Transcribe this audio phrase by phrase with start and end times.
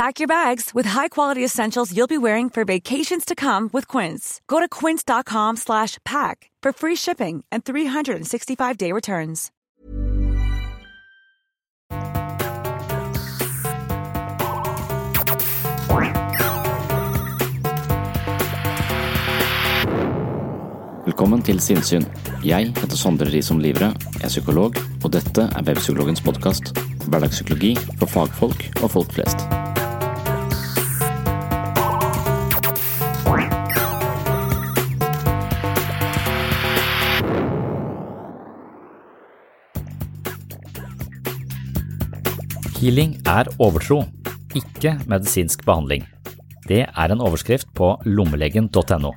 [0.00, 4.40] Pack your bags with high-quality essentials you'll be wearing for vacations to come with Quince.
[4.48, 9.50] Go to quince.com slash pack for free shipping and 365-day returns.
[21.04, 22.06] Velkommen til Sinnsyn.
[22.44, 26.72] Jeg heter Sondre Risom Livre, er psykolog, og dette er Webpsykologens podkast.
[27.04, 29.50] Hverdagspsykologi for fagfolk og folk flest.
[42.80, 43.98] Healing er overtro,
[44.56, 46.06] ikke medisinsk behandling.
[46.64, 49.10] Det er en overskrift på lommelegen.no.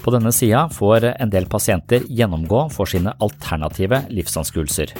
[0.00, 4.96] På denne sida får en del pasienter gjennomgå for sine alternative livsanskuelser.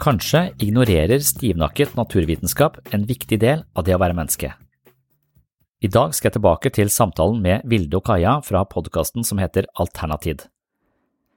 [0.00, 4.54] Kanskje ignorerer stivnakket naturvitenskap en viktig del av det å være menneske.
[5.84, 9.68] I dag skal jeg tilbake til samtalen med Vilde og Kaja fra podkasten som heter
[9.76, 10.46] Alternatid.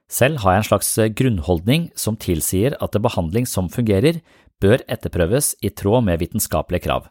[0.08, 4.20] Selv har jeg en slags grunnholdning som tilsier at behandling som fungerer,
[4.62, 7.08] bør etterprøves i tråd med vitenskapelige krav.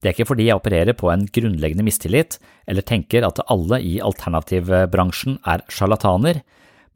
[0.00, 3.98] Det er ikke fordi jeg opererer på en grunnleggende mistillit eller tenker at alle i
[4.00, 6.40] alternativbransjen er sjarlataner,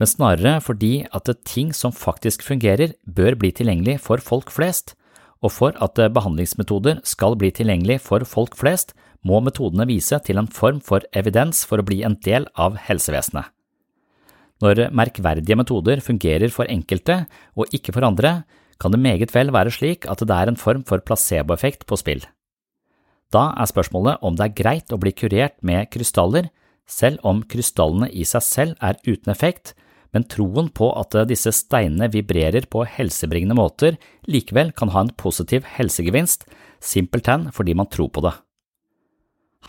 [0.00, 4.96] men snarere fordi at ting som faktisk fungerer, bør bli tilgjengelig for folk flest,
[5.44, 8.94] og for at behandlingsmetoder skal bli tilgjengelig for folk flest,
[9.24, 13.48] må metodene vise til en form for evidens for å bli en del av helsevesenet.
[14.62, 17.24] Når merkverdige metoder fungerer for enkelte
[17.58, 18.44] og ikke for andre,
[18.80, 22.24] kan det meget vel være slik at det er en form for placeboeffekt på spill.
[23.34, 26.50] Da er spørsmålet om det er greit å bli kurert med krystaller,
[26.86, 29.72] selv om krystallene i seg selv er uten effekt,
[30.14, 33.96] men troen på at disse steinene vibrerer på helsebringende måter
[34.30, 36.46] likevel kan ha en positiv helsegevinst,
[36.78, 38.34] simpelthen fordi man tror på det.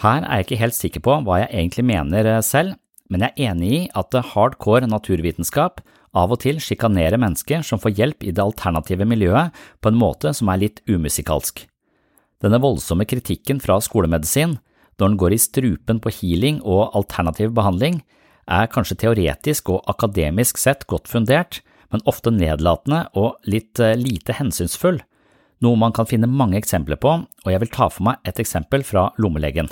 [0.04, 2.76] Her er jeg ikke helt sikker på hva jeg egentlig mener selv,
[3.10, 5.82] men jeg er enig i at hardcore naturvitenskap
[6.16, 10.31] av og til sjikanere mennesker som får hjelp i det alternative miljøet på en måte
[10.36, 11.66] som er litt umusikalsk.
[12.44, 14.58] Denne voldsomme kritikken fra skolemedisin,
[14.96, 18.02] når den går i strupen på healing og alternativ behandling,
[18.46, 21.62] er kanskje teoretisk og akademisk sett godt fundert,
[21.92, 25.00] men ofte nedlatende og litt lite hensynsfull,
[25.64, 28.84] noe man kan finne mange eksempler på, og jeg vil ta for meg et eksempel
[28.86, 29.70] fra lommelegen.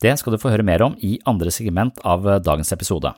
[0.00, 3.12] Det skal du få høre mer om i andre segment av dagens episode.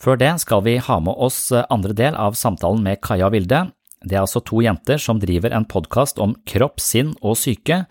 [0.00, 3.66] Før det skal vi ha med oss andre del av samtalen med Kaja Vilde.
[4.04, 7.84] Det er altså to jenter som driver en podkast om kropp, sinn og syke,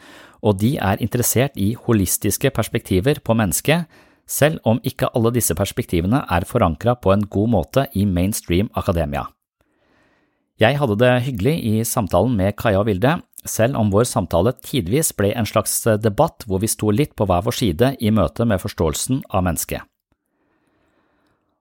[0.44, 3.88] og de er interessert i holistiske perspektiver på mennesket,
[4.28, 9.26] selv om ikke alle disse perspektivene er forankra på en god måte i mainstream akademia.
[10.62, 15.12] Jeg hadde det hyggelig i samtalen med Kaja og Vilde, selv om vår samtale tidvis
[15.18, 18.62] ble en slags debatt hvor vi sto litt på hver vår side i møte med
[18.62, 19.82] forståelsen av mennesket.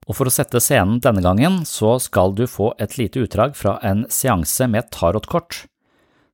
[0.09, 3.77] Og for å sette scenen denne gangen, så skal du få et lite utdrag fra
[3.87, 5.65] en seanse med tarotkort.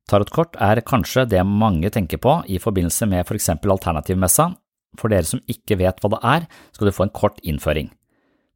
[0.09, 4.55] Tarotkort er kanskje det mange tenker på i forbindelse med for eksempel Alternativmessa.
[4.97, 7.91] For dere som ikke vet hva det er, skal du få en kort innføring.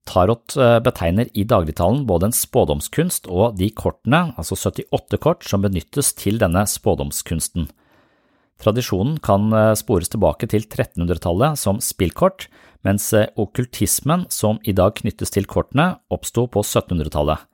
[0.08, 6.10] Tarot betegner i dagligtalen både en spådomskunst og de kortene, altså 78 kort, som benyttes
[6.18, 7.68] til denne spådomskunsten.
[8.62, 12.46] Tradisjonen kan eh, spores tilbake til 1300-tallet som spillkort,
[12.86, 17.46] mens eh, okkultismen som i dag knyttes til kortene, oppsto på 1700-tallet.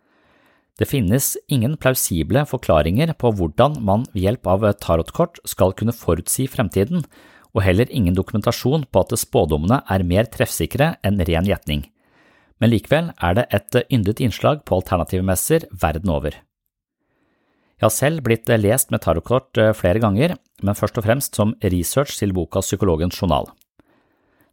[0.78, 6.46] Det finnes ingen plausible forklaringer på hvordan man ved hjelp av tarotkort skal kunne forutsi
[6.50, 7.02] fremtiden,
[7.56, 11.86] og heller ingen dokumentasjon på at spådommene er mer treffsikre enn ren gjetning.
[12.62, 16.36] Men likevel er det et yndet innslag på alternative messer verden over.
[17.78, 22.18] Jeg har selv blitt lest med tarotkort flere ganger, men først og fremst som research
[22.18, 23.50] til boka Psykologens journal.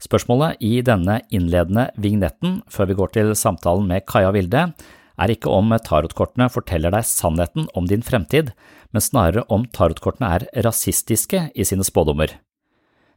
[0.03, 4.67] Spørsmålet i denne innledende vignetten før vi går til samtalen med Kaja Vilde,
[5.15, 8.51] er ikke om tarotkortene forteller deg sannheten om din fremtid,
[8.91, 12.35] men snarere om tarotkortene er rasistiske i sine spådommer.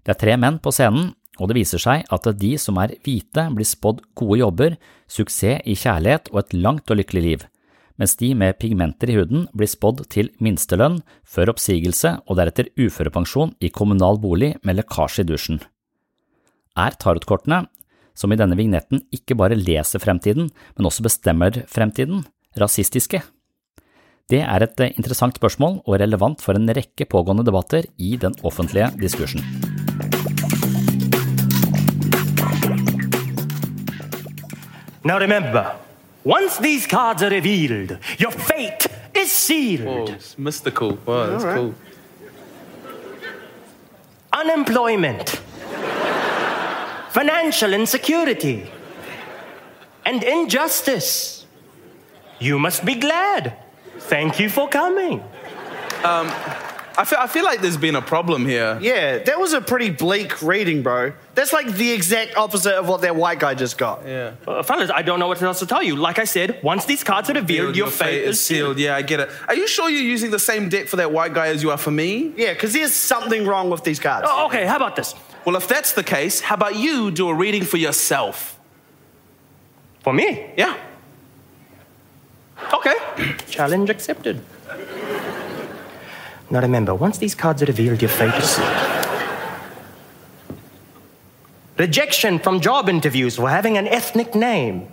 [0.07, 3.45] Det er tre menn på scenen, og det viser seg at de som er hvite,
[3.55, 4.77] blir spådd gode jobber,
[5.11, 7.47] suksess i kjærlighet og et langt og lykkelig liv,
[7.99, 13.57] mens de med pigmenter i huden blir spådd til minstelønn, før oppsigelse og deretter uførepensjon
[13.63, 15.61] i kommunal bolig med lekkasje i dusjen.
[16.79, 17.65] Er tarotkortene
[18.15, 20.47] som i denne vignetten ikke bare leser fremtiden,
[20.77, 22.21] men også bestemmer fremtiden,
[22.59, 23.19] rasistiske?
[24.31, 28.93] Det er et interessant spørsmål og relevant for en rekke pågående debatter i den offentlige
[29.01, 29.43] diskursen.
[35.03, 35.75] Now remember,
[36.25, 38.87] once these cards are revealed, your fate
[39.17, 39.87] is sealed.
[39.87, 40.99] Whoa, it's mystical.
[41.07, 41.75] Wow, that's cool.
[44.39, 45.41] Unemployment
[47.19, 48.65] financial insecurity,
[50.07, 51.47] and injustice.
[52.39, 53.57] You must be glad.
[53.99, 55.21] Thank you for coming.
[56.05, 56.31] Um,
[56.97, 58.79] I feel, I feel like there's been a problem here.
[58.81, 61.13] Yeah, that was a pretty bleak reading, bro.
[61.35, 64.07] That's like the exact opposite of what that white guy just got.
[64.07, 64.35] Yeah.
[64.47, 65.97] Uh, fellas, I don't know what else to tell you.
[65.97, 68.79] Like I said, once these cards are revealed, your, fate, is sealed.
[68.79, 69.31] Yeah, I get it.
[69.49, 71.79] Are you sure you're using the same deck for that white guy as you are
[71.79, 72.33] for me?
[72.37, 74.29] Yeah, because there's something wrong with these cards.
[74.31, 75.17] Oh, okay, how about this?
[75.49, 78.61] Well, if that's the case, how about you do a reading for yourself?
[80.01, 80.51] For me?
[80.59, 80.77] Yeah.
[82.75, 82.95] Okay.
[83.49, 84.43] Challenge accepted.
[86.51, 88.69] Now remember, once these cards are revealed, your fate is sealed.
[91.79, 94.87] Rejection from job interviews for having an ethnic name.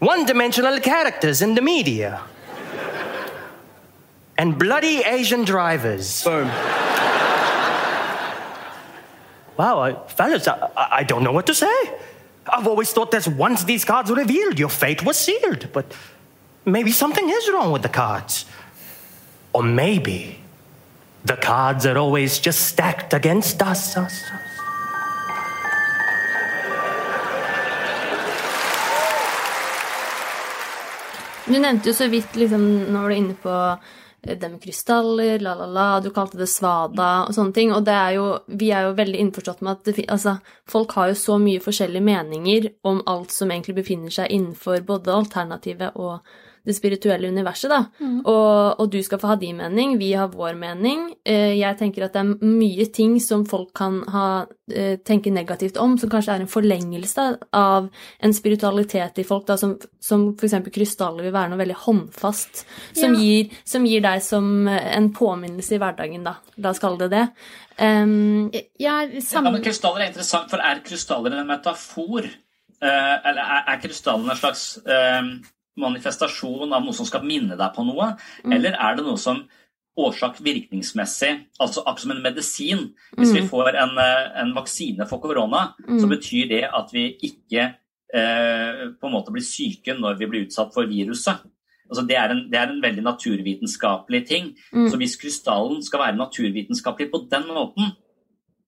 [0.00, 2.20] One dimensional characters in the media.
[4.36, 6.24] And bloody Asian drivers.
[6.24, 6.50] Boom.
[9.56, 11.76] Wow, I, fellas, I, I don't know what to say.
[12.46, 15.72] I've always thought that once these cards were revealed, your fate was sealed.
[15.72, 15.86] But
[16.64, 18.44] maybe something is wrong with the cards.
[19.52, 20.38] Or maybe
[21.24, 23.96] the cards are always just stacked against us.
[23.96, 24.42] us, us.
[31.46, 33.52] Du nevnte jo så vidt, liksom, nå var du inne på
[34.26, 37.72] det med krystaller, la, la, la, du kalte det svada og sånne ting.
[37.76, 40.36] Og det er jo, vi er jo veldig innforstått med at det, altså,
[40.68, 45.14] folk har jo så mye forskjellige meninger om alt som egentlig befinner seg innenfor både
[45.14, 46.18] alternativet og
[46.66, 47.84] det spirituelle universet, da.
[48.02, 48.18] Mm.
[48.24, 51.08] Og, og, du skal få ha din mening, vi har vår mening.
[51.24, 54.28] Eh, jeg tenker at det er mye ting som folk kan ha,
[54.72, 57.26] eh, tenke negativt om, som kanskje er en forlengelse
[57.56, 60.58] av en spiritualitet i folk, da, som, som f.eks.
[60.74, 62.64] krystaller vil være noe veldig håndfast,
[62.98, 63.20] som, ja.
[63.22, 66.38] gir, som, gir, deg som en påminnelse i hverdagen, da.
[66.58, 67.28] La oss kalle det det.
[67.78, 68.48] Um,
[68.80, 69.52] ja, sammen...
[69.52, 72.26] ja, men krystaller er interessant, for er krystaller en metafor?
[72.76, 75.28] Uh, eller er, er krystallene en slags uh,
[75.80, 78.12] manifestasjon av noe som skal minne deg på noe,
[78.44, 78.52] mm.
[78.56, 79.44] eller er det noe som
[79.96, 82.82] årsak-virkningsmessig, altså akkurat som en medisin.
[83.16, 83.36] Hvis mm.
[83.38, 86.00] vi får en, eh, en, vaksine for korona, mm.
[86.02, 87.62] så betyr det at vi ikke
[88.12, 91.46] eh, på en måte blir syke når vi blir utsatt for viruset.
[91.86, 94.50] Altså det, er en, det er en veldig naturvitenskapelig ting.
[94.74, 94.90] Mm.
[94.90, 97.92] Så hvis krystallen skal være naturvitenskapelig på den måten,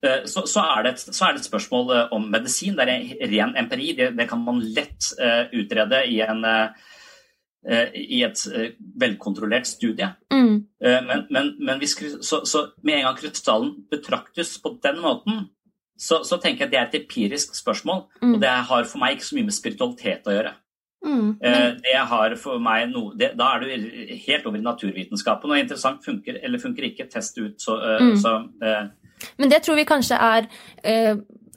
[0.05, 2.79] eh, så, så, er et, så, er det et, spørsmål eh, om medisin.
[2.79, 3.91] Det er ren empiri.
[3.99, 6.95] Det, det kan man lett uh, utrede i en uh,
[7.95, 8.71] i et eh,
[9.01, 10.09] velkontrollert studie.
[10.33, 10.55] Mm.
[10.85, 15.43] Eh, men, men, men hvis, så, så, med en gang krystallen betraktes på den måten,
[15.99, 18.07] så, så, tenker jeg at det er et empirisk spørsmål.
[18.23, 18.35] Mm.
[18.35, 20.55] Og det har for meg ikke så mye med spiritualitet å gjøre.
[21.07, 21.27] Mm.
[21.39, 25.53] Det har for meg noe, det, Da er du helt over i naturvitenskapen.
[25.53, 27.59] Og interessant funker eller funker ikke, test ut.
[27.63, 28.17] Så, mm.
[28.19, 28.33] så
[29.39, 30.49] Men det tror vi kanskje er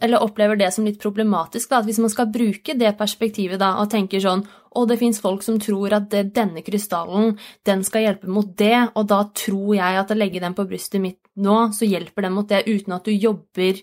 [0.02, 1.70] eller opplever det som litt problematisk.
[1.70, 5.20] Da, at Hvis man skal bruke det perspektivet da, og tenker sånn og det fins
[5.20, 7.34] folk som tror at denne krystallen
[7.68, 11.04] den skal hjelpe mot det, og da tror jeg at å legge den på brystet
[11.04, 13.82] mitt nå, så hjelper den mot det, uten at du jobber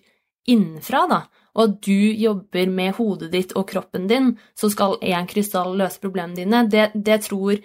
[0.48, 1.20] innenfra, da.
[1.58, 6.00] og at du jobber med hodet ditt og kroppen din, så skal én krystall løse
[6.00, 7.60] problemene dine, det, det tror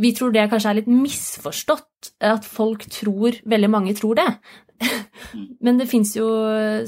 [0.00, 4.28] Vi tror det kanskje er litt misforstått, at folk tror Veldig mange tror det.
[5.64, 6.26] Men det fins jo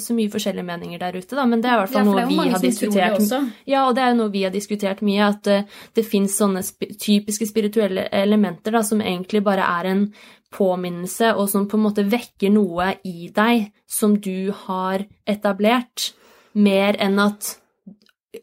[0.00, 1.44] så mye forskjellige meninger der ute, da.
[1.49, 3.34] Men det er i hvert fall Ja, noe vi har diskutert.
[3.68, 6.64] Ja, og det er noe vi har diskutert mye, at eh, det fins sånne
[7.00, 10.06] typiske spirituelle elementer da, som egentlig bare er en
[10.52, 16.12] påminnelse, og som på en måte vekker noe i deg som du har etablert,
[16.52, 17.58] mer enn at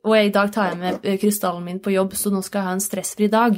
[0.06, 2.68] Og i dag tar jeg med eh, krystallen min på jobb, så nå skal jeg
[2.68, 3.56] ha en stressfri dag.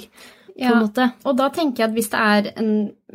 [0.61, 1.07] På en måte.
[1.25, 2.73] Og da tenker jeg at hvis det er en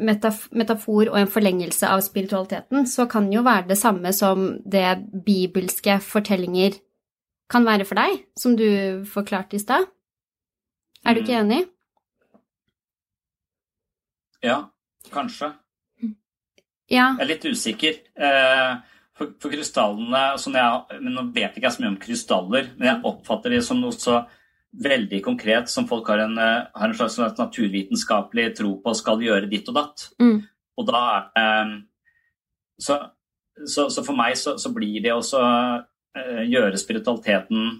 [0.08, 4.48] metaf metafor og en forlengelse av spiritualiteten, så kan det jo være det samme som
[4.66, 4.88] det
[5.26, 6.80] bibelske fortellinger
[7.52, 8.66] kan være for deg, som du
[9.06, 9.86] forklarte i stad.
[11.06, 11.60] Er du ikke enig?
[14.42, 14.64] Ja,
[15.14, 15.52] kanskje.
[16.90, 17.12] Ja.
[17.16, 18.02] Jeg er litt usikker.
[18.18, 18.76] Eh,
[19.16, 22.66] For, for krystallene altså jeg, men Nå vet jeg ikke jeg så mye om krystaller,
[22.76, 24.18] men jeg oppfatter de som noe så
[24.76, 29.50] veldig konkret som folk har en, eh, har en slags naturvitenskapelig tro på skal gjøre
[29.50, 30.08] ditt og datt.
[30.20, 30.42] Mm.
[30.76, 31.02] Og da
[31.34, 31.84] det
[32.78, 32.98] så,
[33.64, 35.40] så, så for meg så, så blir det også
[36.16, 37.70] eh, gjøre spiritualiteten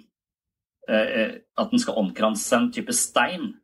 [0.88, 3.54] eh, At den skal omkranse en type stein,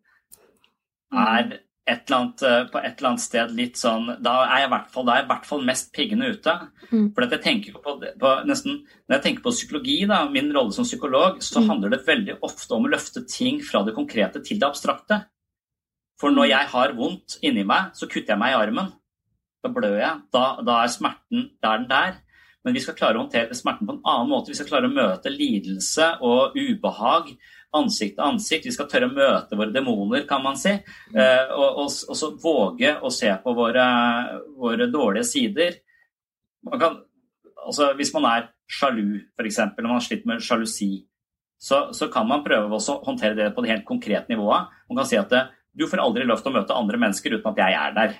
[1.12, 4.68] er et eller annet, eh, på et eller annet sted litt sånn Da er jeg
[4.68, 6.54] i hvert fall, da er jeg i hvert fall mest piggende ute.
[6.92, 7.08] Mm.
[7.14, 10.86] For jeg tenker på, på nesten, Når jeg tenker på psykologi, da, min rolle som
[10.86, 14.68] psykolog, så handler det veldig ofte om å løfte ting fra det konkrete til det
[14.68, 15.24] abstrakte.
[16.20, 18.92] For når jeg har vondt inni meg, så kutter jeg meg i armen.
[19.62, 20.20] Da blør jeg.
[20.34, 22.20] Da, da er smerten der er den der.
[22.62, 24.52] Men vi skal klare å håndtere smerten på en annen måte.
[24.52, 27.32] Vi skal klare å møte lidelse og ubehag
[27.76, 28.66] ansikt til ansikt.
[28.68, 30.72] Vi skal tørre å møte våre demoner, kan man si.
[30.72, 33.86] Eh, og, og, og så våge å se på våre,
[34.58, 35.78] våre dårlige sider.
[36.68, 36.98] Man kan,
[37.66, 40.92] altså, hvis man er sjalu, f.eks., når man har slitt med sjalusi,
[41.62, 44.70] så, så kan man prøve også å håndtere det på det helt konkrete nivået.
[44.90, 47.52] Man kan si at det, du får aldri lov til å møte andre mennesker uten
[47.52, 48.16] at jeg er der.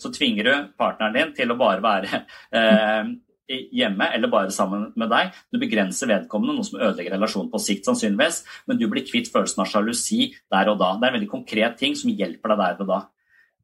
[0.00, 2.22] Så tvinger du partneren din til å bare være
[2.58, 3.12] eh,
[3.50, 5.30] hjemme eller bare sammen med deg.
[5.52, 9.64] Du begrenser vedkommende, noe som ødelegger relasjonen på sikt sannsynligvis, men du blir kvitt følelsen
[9.64, 10.94] av sjalusi der og da.
[10.96, 13.00] Det er en veldig konkret ting som hjelper deg der og da.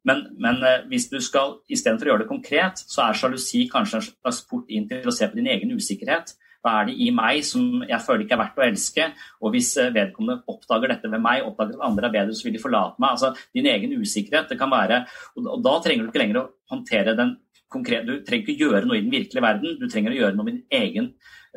[0.06, 4.00] Men, men eh, hvis du skal, istedenfor å gjøre det konkret, så er sjalusi kanskje
[4.00, 6.36] en slags port inn til å se på din egen usikkerhet.
[6.62, 9.08] Hva er det i meg som jeg føler ikke er verdt å elske?
[9.42, 12.56] Og hvis eh, vedkommende oppdager dette ved meg, oppdager at andre er bedre, så vil
[12.56, 13.16] de forlate meg.
[13.16, 15.04] Altså, din egen usikkerhet, det kan være
[15.36, 17.36] Og, da trenger du ikke lenger å håndtere den
[17.72, 20.46] konkrete Du trenger ikke gjøre noe i den virkelige verden, du trenger å gjøre noe
[20.46, 21.08] med din egen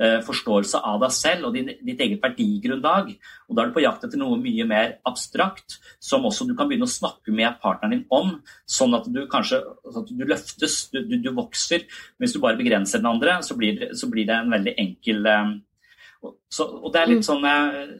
[0.01, 3.11] uh, forståelse av deg selv og din, ditt eget verdigrunnlag.
[3.47, 6.69] Og da er du på jakt etter noe mye mer abstrakt, som også du kan
[6.69, 8.35] begynne å snakke med partneren din om,
[8.65, 11.85] sånn at du kanskje at du løftes, du, du, du vokser.
[12.17, 15.57] Hvis du bare begrenser den andre, så blir, så blir det en veldig enkel uh,
[16.51, 17.91] så, og det er litt sånn eh,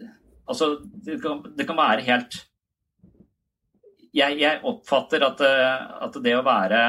[0.50, 2.40] Altså, det kan, det kan være helt
[4.18, 6.80] jeg, jeg oppfatter at, at det å være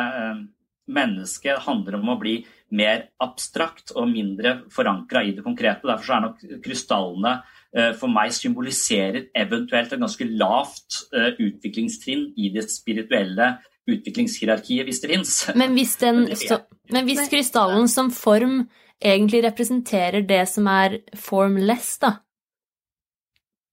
[0.90, 2.40] eh, menneske handler om å bli
[2.76, 5.86] mer abstrakt og mindre forankra i det konkrete.
[5.86, 7.34] Derfor så er nok krystallene
[7.74, 13.56] eh, for meg symboliserer eventuelt et ganske lavt eh, utviklingstrinn i det spirituelle
[13.90, 15.36] utviklingshierarkiet, hvis det fins.
[15.58, 16.60] Men hvis, den, så,
[16.92, 18.64] men hvis krystallen som form
[19.00, 22.18] egentlig representerer det som er formless, da,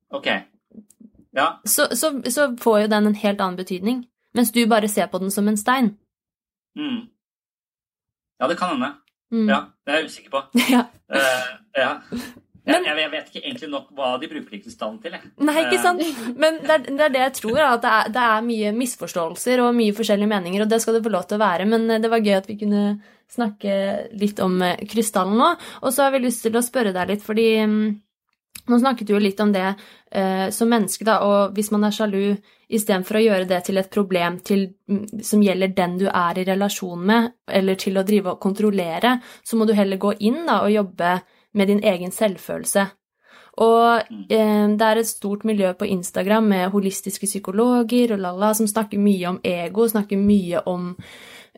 [0.10, 0.28] Ok.
[1.32, 1.62] Ja.
[1.64, 4.06] så, så, så får jo den en helt annen betydning.
[4.34, 5.96] Mens du bare ser på den som en stein.
[6.78, 7.06] Mm.
[8.38, 8.92] Ja, det kan hende.
[9.34, 9.48] Mm.
[9.50, 10.44] Ja, det er jeg usikker på.
[10.76, 10.84] Ja.
[11.08, 11.94] Uh, ja.
[12.68, 15.14] Jeg, jeg, jeg vet ikke egentlig nok hva de bruker de til.
[15.16, 15.30] Jeg.
[15.40, 16.02] Nei, ikke sant?
[16.04, 18.74] Eh, Men det er, det er det jeg tror, at det er, det er mye
[18.76, 21.68] misforståelser og mye forskjellige meninger, og det skal det få lov til å være.
[21.72, 22.82] Men eh, det var gøy at vi kunne
[23.32, 23.78] snakke
[24.20, 25.54] litt om krystallen nå.
[25.84, 27.88] Og så har vi lyst til å spørre deg litt, fordi mm,
[28.68, 31.96] nå snakket du jo litt om det eh, som menneske, da, og hvis man er
[31.96, 32.36] sjalu,
[32.68, 36.46] istedenfor å gjøre det til et problem til, mm, som gjelder den du er i
[36.48, 40.62] relasjon med, eller til å drive og kontrollere, så må du heller gå inn da,
[40.66, 41.18] og jobbe
[41.58, 42.88] med din egen selvfølelse.
[43.64, 48.70] Og eh, det er et stort miljø på Instagram med holistiske psykologer og lalla som
[48.70, 50.92] snakker mye om ego, snakker mye om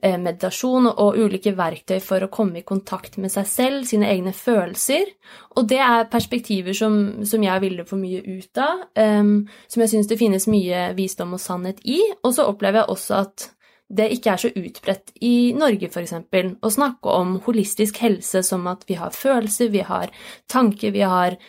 [0.02, 5.12] meditasjon og ulike verktøy for å komme i kontakt med seg selv, sine egne følelser.
[5.58, 9.94] Og det er perspektiver som, som jeg ville få mye ut av, um, som jeg
[9.94, 12.00] syns det finnes mye visdom og sannhet i.
[12.24, 13.50] Og så opplever jeg også at
[13.90, 16.14] det ikke er så utbredt i Norge, f.eks.
[16.62, 20.14] Å snakke om holistisk helse som at vi har følelser, vi har
[20.52, 21.40] tanker, vi har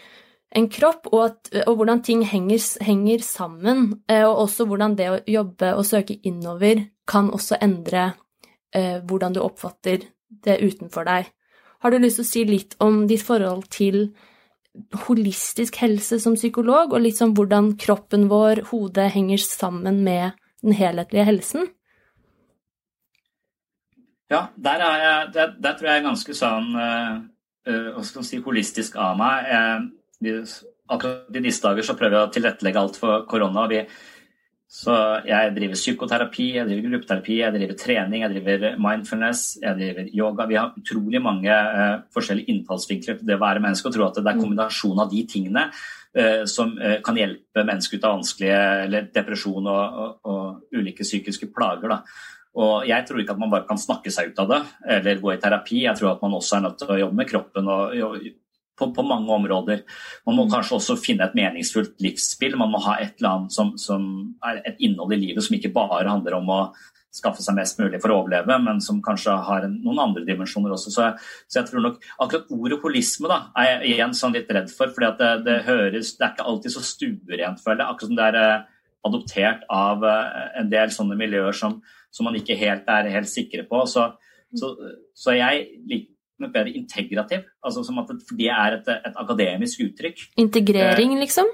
[0.57, 4.03] en kropp, og, at, og hvordan ting henger, henger sammen.
[4.09, 8.15] eh, Og også hvordan det å jobbe og søke innover kan også endre
[8.77, 10.07] eh, hvordan du oppfatter
[10.45, 11.31] det utenfor deg.
[11.81, 14.11] Har du lyst til å si litt om ditt forhold til
[15.07, 20.77] holistisk helse som psykolog, og litt sånn hvordan kroppen vår, hodet, henger sammen med den
[20.79, 21.71] helhetlige helsen?
[24.31, 27.17] Ja, der, jeg, der, der tror jeg er ganske sånn uh,
[27.67, 29.49] hva skal man si, holistisk av meg.
[30.23, 30.45] Jeg,
[30.91, 33.65] akkurat i disse dager så prøver jeg å tilrettelegge alt for korona.
[33.65, 33.83] og Vi,
[34.71, 34.95] så
[35.27, 40.47] jeg driver psykoterapi, jeg driver gruppeterapi, jeg driver trening, jeg driver mindfulness, jeg driver yoga.
[40.47, 44.21] Vi har utrolig mange uh, forskjellige innfallsvinkler til det å være menneske, og tror at
[44.21, 44.45] det er mm.
[44.45, 49.73] kombinasjonen av de tingene uh, som uh, kan hjelpe mennesker ut av vanskelige eller depresjon
[49.75, 51.91] og, og, og ulike psykiske plager.
[51.91, 51.99] Da.
[52.63, 54.61] Og jeg tror ikke at man bare kan snakke seg ut av det
[55.01, 55.83] eller gå i terapi.
[55.89, 57.99] Jeg tror at man også er nødt til å jobbe med kroppen og,
[58.81, 59.83] på, på, mange områder.
[60.29, 60.55] Man må mm.
[60.55, 62.57] kanskje også finne et meningsfullt livsspill.
[62.61, 64.07] Man må ha et eller annet som, som,
[64.47, 66.63] er et innhold i livet som ikke bare handler om å
[67.11, 70.93] skaffe seg mest mulig for å overleve, men som kanskje har noen andre dimensjoner også.
[70.95, 71.09] Så,
[71.51, 74.93] så jeg tror nok akkurat ordet holisme da, er jeg igjen sånn litt redd for.
[74.95, 77.89] fordi det, det, høres, det er ikke alltid så stuerent, føler jeg.
[77.89, 78.69] Akkurat som det er eh,
[79.11, 81.81] adoptert av eh, en del sånne miljøer som,
[82.15, 83.83] som man ikke helt er helt sikre på.
[83.91, 84.07] Så,
[84.55, 84.73] så,
[85.17, 87.47] så jeg liker nok bedre integrativ.
[87.65, 90.27] Altså som at det er et, et akademisk uttrykk.
[90.41, 91.51] Integrering, eh, liksom?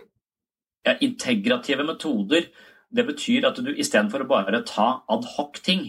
[0.87, 2.49] Ja, integrative metoder.
[2.97, 5.89] Det betyr at du istedenfor å bare ta adhoc-ting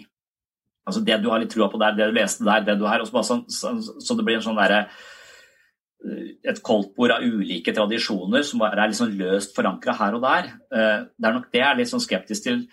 [0.88, 3.04] Altså det du har litt trua på der, det du leste der, det du har
[3.04, 7.74] og så, sånn, så, så, det blir en sånn derre eh, et koldtbord av ulike
[7.76, 10.48] tradisjoner som bare er sånn løst forankra her og der.
[10.72, 12.64] Eh, det er nok det jeg er litt sånn skeptisk til.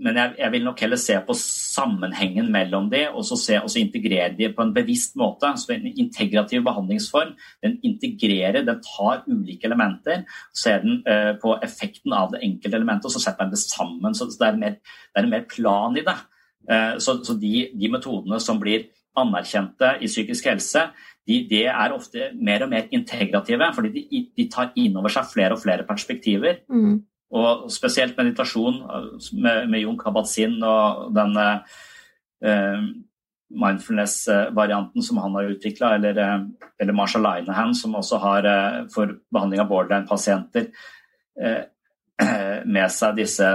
[0.00, 3.68] Men jeg, jeg, vil nok heller se på sammenhengen mellom de, og så, se, og
[3.72, 5.50] så integrere de på en bevisst måte.
[5.60, 10.24] Så En integrativ behandlingsform den integrerer, den tar ulike elementer,
[10.56, 14.16] ser den uh, på effekten av det enkelte elementet, og så setter den det sammen.
[14.16, 14.80] Så det er mer,
[15.12, 16.16] det er mer plan i det.
[16.70, 18.88] Uh, så, så de, de, metodene som blir
[19.20, 20.88] anerkjente i psykisk helse,
[21.28, 25.28] de, de er ofte mer og mer integrative, fordi de, de tar inn over seg
[25.28, 26.62] flere og flere perspektiver.
[26.72, 27.02] Mm.
[27.30, 28.80] Og spesielt meditasjon
[29.38, 32.88] med, med Jon Kabat-Zinn og den eh,
[33.50, 36.40] mindfulness-varianten som han har utvikla, eller, eh,
[36.78, 40.70] eller Marsha Linehan, som også har eh, for behandling av borderline-pasienter
[41.42, 41.62] eh,
[42.76, 43.50] med seg disse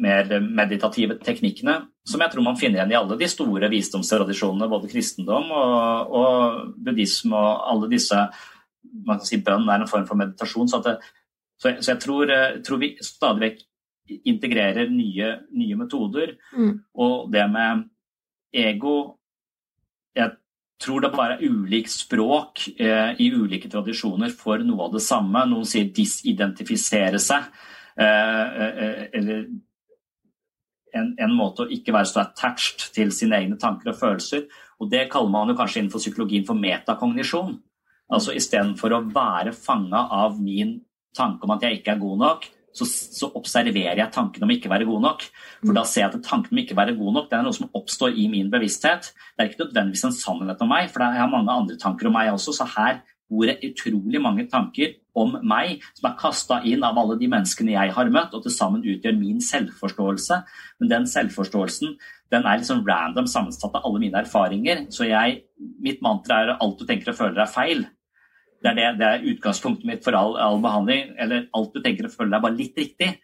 [0.00, 1.74] mer meditative teknikkene,
[2.08, 6.62] som jeg tror man finner igjen i alle de store visdomstradisjonene, både kristendom og, og
[6.80, 8.24] buddhisme og alle disse
[9.06, 10.68] man kan si Bønn er en form for meditasjon.
[10.68, 10.94] så at det,
[11.60, 13.64] så, så jeg tror, eh, tror, vi stadig vekk
[14.32, 16.34] integrerer nye, nye metoder.
[16.56, 16.72] Mm.
[16.98, 17.88] Og det med
[18.52, 19.16] ego
[20.16, 20.32] Jeg
[20.80, 25.44] tror det bare er ulikt språk eh, i ulike tradisjoner for noe av det samme.
[25.46, 27.50] Noen sier 'disidentifisere seg'.
[28.00, 29.44] Eh, eh, eller
[30.94, 34.48] en, en, måte å ikke være så attached til sine egne tanker og følelser.
[34.80, 37.58] Og Det kaller man jo kanskje innenfor psykologien for metakognisjon.
[38.10, 40.80] Altså Istedenfor å være fanga av min
[41.16, 44.68] tanke om at jeg ikke er god nok, så, så, observerer jeg tanken om ikke
[44.70, 45.24] å være god nok.
[45.64, 47.56] For da ser jeg at tanken om ikke å være god nok det er noe
[47.56, 49.10] som oppstår i min bevissthet.
[49.34, 52.14] Det er ikke nødvendigvis en sannhet om meg, for jeg har mange andre tanker om
[52.14, 52.54] meg også.
[52.54, 57.18] Så her bor det utrolig mange tanker om meg som er kasta inn av alle
[57.18, 60.40] de menneskene jeg har møtt, og til sammen utgjør min selvforståelse.
[60.80, 61.94] Men den selvforståelsen
[62.30, 64.86] den er liksom random sammensatt av alle mine erfaringer.
[64.94, 65.40] Så jeg,
[65.82, 67.88] mitt mantra er at alt du tenker og føler er feil.
[68.60, 71.14] Det er, det, det er utgangspunktet mitt for all, all, behandling.
[71.20, 73.14] Eller alt du tenker og føler er bare litt riktig.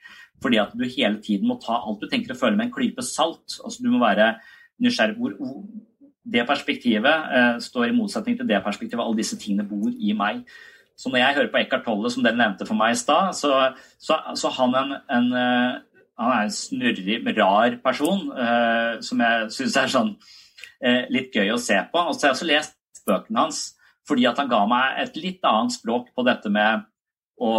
[0.43, 3.05] Fordi at du hele tiden må ta alt du tenker og føler med en klype
[3.05, 3.59] salt.
[3.65, 4.35] Altså Du må være
[4.83, 5.37] nysgjerrig hvor
[6.27, 9.05] det perspektivet eh, står i motsetning til det perspektivet.
[9.05, 10.43] Alle disse tingene bor i meg.
[10.97, 13.53] Så når jeg hører på Eckhart Tolle, som dere nevnte for meg i stad, så,
[14.01, 15.77] så, så han en, en eh,
[16.17, 20.13] han er en snurrig, rar person eh, som jeg syns er sånn
[20.81, 22.01] eh, litt gøy å se på.
[22.01, 23.61] Og så har jeg også lest bøkene hans.
[24.07, 26.87] Fordi at han ga meg et litt annet språk på dette med
[27.43, 27.53] å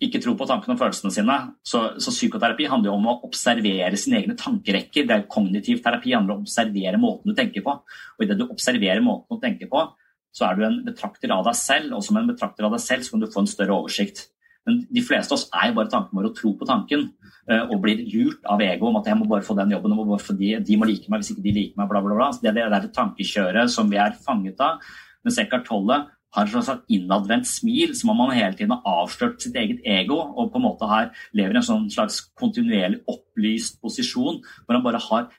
[0.00, 1.36] ikke tro på tankene og følelsene sine.
[1.66, 5.04] Så, så, psykoterapi handler jo om å observere sine egne tankerekker.
[5.08, 7.74] Det er Kognitiv terapi handler om å observere måten du tenker på.
[8.16, 9.84] Og idet du observerer måten du tenker på,
[10.32, 11.92] så er du en betrakter av deg selv.
[11.98, 14.30] Og som en betrakter av deg selv så kan du få en større oversikt.
[14.68, 17.06] Men de fleste av oss er jo bare tanken vår å tro på tanken.
[17.50, 20.16] Eh, og blir lurt av ego om at jeg må bare få den jobben, må
[20.16, 22.32] de, de, må like meg hvis ikke de liker meg, bla, bla, bla.
[22.40, 24.80] Det er det tankekjøret som vi er fanget av.
[25.24, 25.98] Mens Eckhart Tolle
[26.34, 30.20] har et slags innadvendt smil, som om han hele tiden har avslørt sitt eget ego
[30.20, 34.86] og på en måte har, lever i en sånn slags kontinuerlig opplyst posisjon, hvor han
[34.86, 35.30] bare har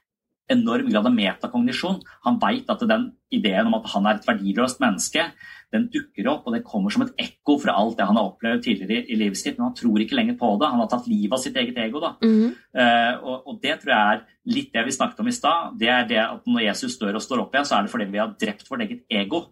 [0.51, 2.01] enorm grad av metakognisjon.
[2.27, 5.29] Han veit at den ideen om at han er et verdiløst menneske,
[5.71, 8.65] den dukker opp, og det kommer som et ekko fra alt det han har opplevd
[8.65, 9.55] tidligere i, livet sitt.
[9.55, 10.71] Men han tror ikke lenger på det.
[10.73, 12.01] Han har tatt livet av sitt eget ego.
[12.03, 12.11] da.
[12.19, 12.51] -hmm.
[12.75, 15.79] Eh, og, og det tror jeg er litt det vi snakket om i stad.
[15.79, 18.11] Det er det at når Jesus dør og står opp igjen, så er det fordi
[18.11, 19.45] vi har drept vårt eget ego.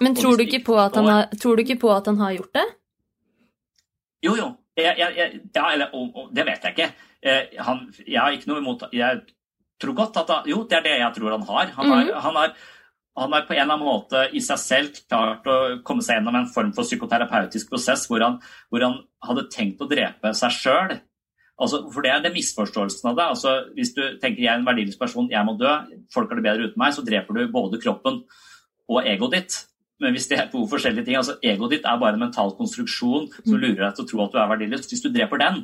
[0.00, 2.66] Men tror du, har, tror du ikke på at han har gjort det?
[4.24, 4.50] Jo, jo.
[4.76, 6.88] Jeg, jeg, jeg, ja, eller, og, og, det vet jeg ikke.
[7.22, 9.20] Eh, han, jeg har ikke noe imot Jeg
[9.80, 11.70] tror godt at han, Jo, det er det jeg tror han har.
[11.76, 12.22] Han har, Mhm.
[12.26, 12.56] han har
[13.16, 16.34] han har på en eller annen måte i seg selv klart å komme seg gjennom
[16.34, 20.96] en form for psykoterapeutisk prosess hvor han, hvor han hadde tenkt å drepe seg sjøl.
[21.54, 23.28] Altså, for det er det misforståelsen av det.
[23.36, 25.70] Altså, hvis du tenker jeg er en verdiløs person, jeg må dø,
[26.10, 28.24] folk har det bedre uten meg, så dreper du både kroppen
[28.90, 29.60] og egoet ditt.
[30.04, 33.30] Men hvis det er to forskjellige ting, altså Egoet ditt er bare en mental konstruksjon
[33.40, 34.86] som lurer deg til å tro at du er verdiløs.
[34.90, 35.62] Hvis du dreper den,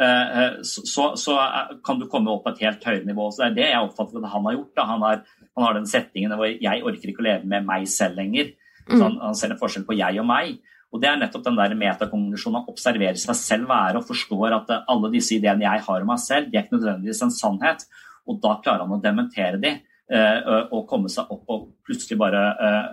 [0.00, 3.28] eh, eh, så, så, er- kan du komme opp på et helt høyere nivå.
[3.30, 4.84] Så Det er det jeg oppfatter at han har gjort.
[4.90, 5.24] Han, har,
[5.56, 8.54] han har den settingen hvor 'jeg orker ikke å leve med meg selv lenger'.
[8.88, 10.58] Så han, han ser en forskjell på jeg og meg.
[10.92, 12.60] Og Det er nettopp den der metakognisjonen.
[12.60, 16.06] Han observerer seg selv være og forstår at eh, alle disse ideene jeg har om
[16.06, 17.86] meg selv, de er ikke nødvendigvis en sannhet.
[18.28, 19.72] Og da klarer han å dementere de
[20.10, 22.86] eh, og komme seg opp og plutselig bare eh,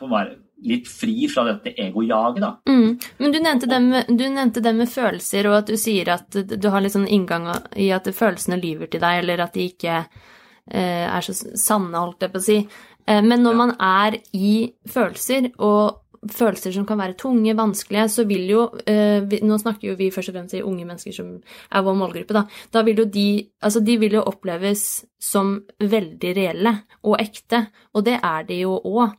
[0.00, 2.40] få være litt fri fra dette egojaget.
[2.40, 2.52] da.
[2.68, 2.98] Mm.
[3.18, 6.38] Men du nevnte, det med, du nevnte det med følelser, og at du sier at
[6.48, 9.98] du har litt sånn inngang i at følelsene lyver til deg, eller at de ikke
[10.00, 12.58] eh, er så sanne, holdt jeg på å si.
[13.06, 18.24] Eh, men når man er i følelser, og følelser som kan være tunge, vanskelige, så
[18.26, 21.34] vil jo eh, vi, Nå snakker jo vi først og fremst i unge mennesker som
[21.36, 22.46] er vår målgruppe, da.
[22.72, 23.28] Da vil jo de
[23.60, 26.72] Altså, de vil jo oppleves som veldig reelle
[27.04, 29.14] og ekte, og det er de jo òg.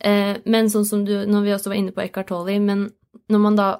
[0.00, 2.88] Eh, men sånn som du, når vi også var inne på Eckhart Tolle, men
[3.30, 3.70] når man da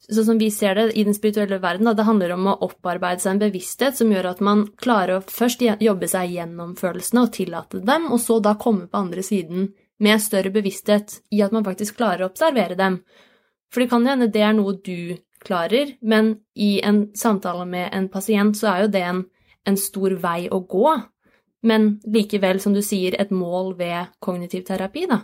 [0.00, 3.20] Sånn som vi ser det i den spirituelle verden, da, det handler om å opparbeide
[3.20, 7.34] seg en bevissthet som gjør at man klarer å først jobbe seg gjennom følelsene og
[7.36, 9.68] tillate dem, og så da komme på andre siden
[10.00, 13.02] med større bevissthet i at man faktisk klarer å observere dem.
[13.70, 17.92] For det kan jo hende det er noe du klarer, men i en samtale med
[17.96, 19.22] en pasient så er jo det en,
[19.68, 20.96] en stor vei å gå.
[21.62, 25.20] Men likevel, som du sier, et mål ved kognitiv terapi, da.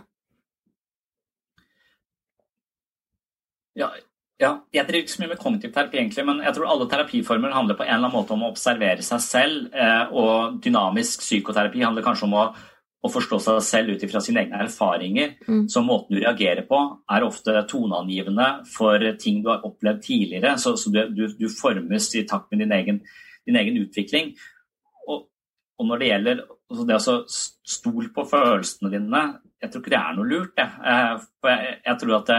[3.77, 3.89] Ja,
[4.37, 7.53] ja, jeg driver ikke så mye med kognitiv terapi, egentlig, men jeg tror alle terapiformer
[7.55, 9.69] handler på en eller annen måte om å observere seg selv.
[9.73, 12.43] Eh, og dynamisk psykoterapi handler kanskje om å,
[13.01, 15.33] å forstå seg selv ut ifra sine egne erfaringer.
[15.47, 15.63] Mm.
[15.73, 20.53] Så måten du reagerer på, er ofte toneangivende for ting du har opplevd tidligere.
[20.61, 23.01] Så, så du, du, du formes i takt med din egen,
[23.49, 24.35] din egen utvikling.
[25.77, 27.17] Og, når det gjelder altså det å
[27.69, 29.23] stole på følelsene dine,
[29.61, 30.57] jeg tror ikke det er noe lurt.
[30.57, 32.31] Jeg, Eh, jeg, jeg tror at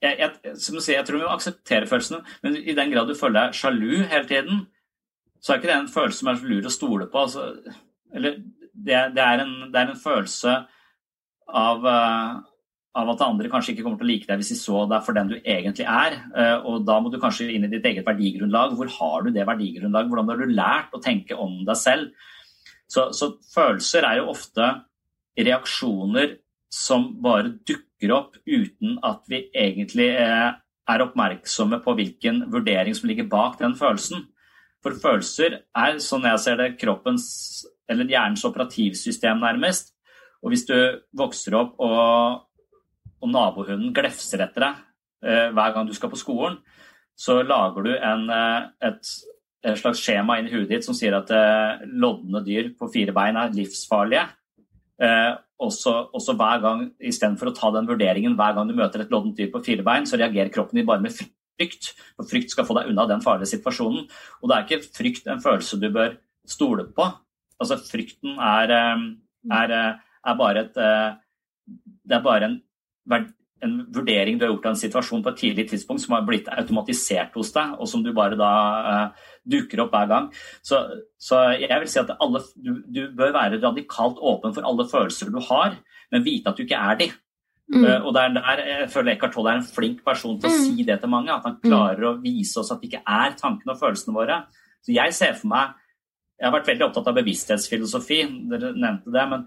[0.00, 3.10] jeg, jeg, som du sier, jeg tror vi må akseptere følelsene, men i den grad
[3.10, 4.62] du føler deg sjalu hele tiden,
[5.40, 7.24] så er ikke det en følelse som er så lur å stole på.
[7.26, 7.74] Altså,
[8.16, 10.54] eller det, det, er en, det er en følelse
[11.60, 12.40] av, eh,
[12.98, 15.14] av at andre kanskje ikke kommer til å like deg hvis de så deg for
[15.16, 16.16] den du egentlig er.
[16.34, 18.74] Eh, og da må du kanskje inn i ditt eget verdigrunnlag.
[18.78, 20.10] Hvor har du det verdigrunnlaget?
[20.10, 22.32] Hvordan har du lært å tenke om deg selv?
[22.90, 24.72] Så, så følelser er jo ofte
[25.38, 26.34] reaksjoner
[26.70, 30.50] som bare dukker opp uten at vi egentlig eh,
[30.90, 34.26] er oppmerksomme på hvilken vurdering som ligger bak den følelsen.
[34.82, 37.28] For følelser er, sånn jeg ser det, kroppens
[37.90, 39.92] eller hjernens operativsystem nærmest.
[40.40, 40.76] Og hvis du
[41.16, 42.46] vokser opp og,
[43.20, 44.78] og nabohunden glefser etter deg
[45.24, 46.58] eh, hver gang du skal på skolen,
[47.20, 49.12] så lager du en, eh, et,
[49.66, 53.14] et slags skjema inn i huet ditt som sier at eh, lodne dyr på fire
[53.16, 54.24] bein er livsfarlige.
[55.00, 59.12] Eh, også, også hver gang, Istedenfor å ta den vurderingen hver gang du møter et
[59.12, 61.92] loddent dyr på fire bein, så reagerer kroppen din bare med frykt.
[62.16, 64.06] For frykt skal få deg unna den farlige situasjonen.
[64.40, 66.16] Og det er ikke frykt en følelse du bør
[66.48, 67.10] stole på.
[67.60, 69.04] Altså Frykten er, eh,
[69.60, 70.80] er, er bare et
[72.08, 72.56] Det er bare en,
[73.60, 76.48] en vurdering du har gjort av en situasjon på et tidlig tidspunkt som har blitt
[76.52, 80.28] automatisert hos deg, og som du bare da uh, dukker opp hver gang.
[80.64, 80.80] Så,
[81.20, 85.32] så jeg vil si at alle, du, du, bør være radikalt åpen for alle følelser
[85.32, 85.76] du har,
[86.12, 87.10] men vite at du ikke er de.
[87.70, 87.84] Mm.
[87.84, 90.64] Uh, og der, der jeg føler Eckhart Tolle er en flink person til å Mm.
[90.64, 91.36] si det til mange.
[91.36, 94.42] At han klarer å vise oss at det ikke er tankene og følelsene våre.
[94.80, 95.76] Så jeg ser for meg
[96.40, 98.16] Jeg har vært veldig opptatt av bevissthetsfilosofi,
[98.48, 99.24] dere nevnte det.
[99.28, 99.42] men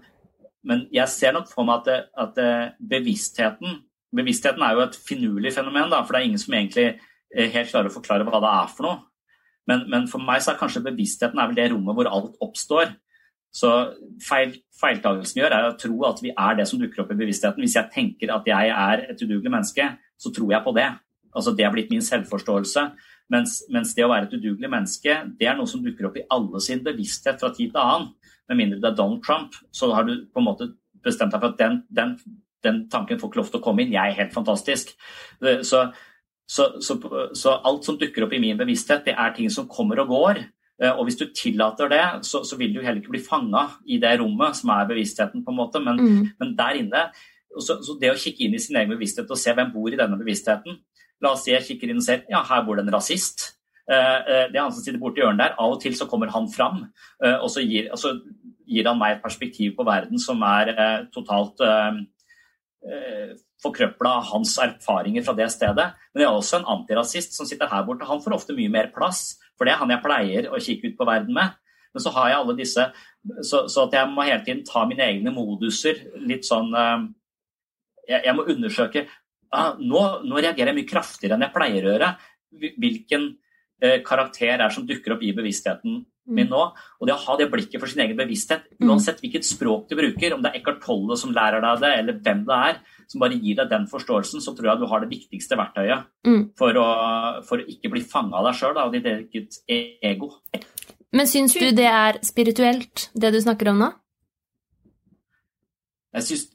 [0.64, 2.52] men jeg ser nok for meg at, at det,
[2.90, 3.82] bevisstheten
[4.14, 6.84] Bevisstheten er jo et finurlig fenomen, da, for det er ingen som egentlig
[7.34, 9.00] eh, helt klarer å forklare hva det er for noe.
[9.66, 12.92] Men, men for meg så er kanskje bevisstheten er vel det rommet hvor alt oppstår.
[13.54, 13.70] Så
[14.22, 17.62] feil, feiltagelsen gjør, er å tro at vi er det som dukker opp i bevisstheten.
[17.64, 20.88] Hvis jeg tenker at jeg er et udugelig menneske, så tror jeg på det.
[21.34, 22.86] Altså Det er blitt min selvforståelse.
[23.32, 26.26] Mens, mens, det å være et udugelig menneske, det er noe som dukker opp i
[26.34, 28.10] alle sin bevissthet fra tid til annen.
[28.50, 30.72] Med mindre det er Donald Trump, så har du på en måte
[31.04, 32.16] bestemt deg for at den, den,
[32.64, 33.94] den tanken får ikke lov til å komme inn.
[33.94, 34.94] Jeg er helt fantastisk.
[35.40, 35.84] Så,
[36.48, 36.98] så, så,
[37.32, 40.42] så, alt som dukker opp i min bevissthet, det er ting som kommer og går.
[40.82, 44.16] Eh, og hvis du tillater det, så, vil du heller ikke bli fanga i det
[44.20, 46.34] rommet som er bevisstheten, på en måte, men, mm.
[46.40, 47.06] men der inne
[47.62, 50.18] så, det å kikke inn i sin egen bevissthet og se hvem bor i denne
[50.18, 50.80] bevisstheten
[51.22, 53.53] La oss si jeg kikker inn og ser ja, her bor det en rasist.
[53.90, 55.56] Eh, eh, det er han som sitter borti hjørnet der.
[55.60, 56.84] Av og til så kommer han fram,
[57.24, 58.14] og så gir, og så
[58.64, 60.72] gir han meg et perspektiv på verden som er
[61.14, 61.60] totalt
[63.64, 65.86] forkrøpla av hans erfaringer fra det stedet.
[66.12, 68.04] Men det er også en antirasist som sitter her borte.
[68.08, 70.98] Han får ofte mye mer plass, for det er han jeg pleier å kikke ut
[70.98, 71.56] på verden med.
[71.94, 72.84] Men så har jeg alle disse
[73.46, 77.04] Så, så at jeg må hele tiden ta mine egne moduser litt sånn eh,
[78.10, 79.04] Jeg, jeg må undersøke
[79.54, 82.10] ah, nå, nå, reagerer jeg mye kraftigere enn jeg pleier å gjøre.
[82.82, 83.43] Hvilken eh,
[84.06, 86.62] karakter er som dukker opp i bevisstheten min nå.
[87.00, 90.36] Og det å ha det blikket for sin egen bevissthet, uansett hvilket språk du bruker,
[90.36, 92.78] om det er Eckhart Tolle som lærer deg det, eller hvem det er,
[93.10, 96.40] som bare gir deg den forståelsen, så tror jeg du har det viktigste verktøyet mm.
[96.58, 96.86] for, å,
[97.44, 99.60] for, å, ikke bli fanga av deg sjøl og ditt eget
[100.12, 100.32] ego.
[101.14, 103.92] Men syns du det er spirituelt, det du snakker om nå?
[106.14, 106.48] Jeg syns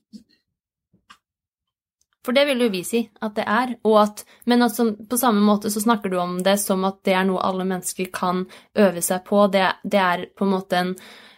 [2.25, 3.73] for det vil jo vi si at det er.
[4.01, 7.15] At, men at som, på samme måte så snakker du om det som at det
[7.15, 8.43] er noe alle mennesker kan
[8.77, 9.45] øve seg på.
[9.53, 10.93] Det, det er på en måte en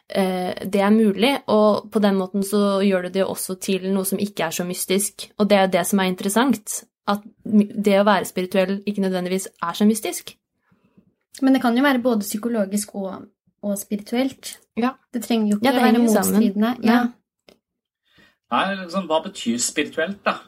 [0.10, 4.08] eh, Det er mulig, og på den måten så gjør du det også til noe
[4.10, 5.30] som ikke er så mystisk.
[5.38, 6.82] Og det er jo det som er interessant.
[7.10, 10.36] At det å være spirituell ikke nødvendigvis er så mystisk.
[11.42, 13.28] Men det kan jo være både psykologisk og,
[13.64, 14.58] og spirituelt.
[14.78, 14.96] Ja.
[15.14, 16.76] Det trenger jo ikke ja, være motstridende.
[16.84, 17.02] Ja.
[18.52, 20.42] Nei, liksom, hva betyr spirituelt, da?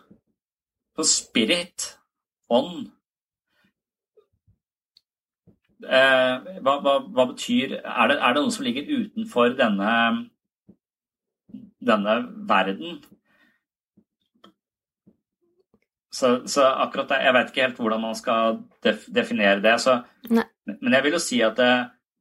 [0.93, 1.87] For spirit,
[2.53, 2.91] ånd
[5.87, 9.95] eh, hva, hva, hva, betyr er det, er det noe som ligger utenfor denne,
[11.83, 12.15] denne
[12.49, 13.01] verden?
[16.13, 19.79] Så, så, akkurat det, Jeg vet ikke helt hvordan man skal def, definere det.
[19.81, 19.97] Så,
[20.29, 21.71] men jeg vil jo si at det,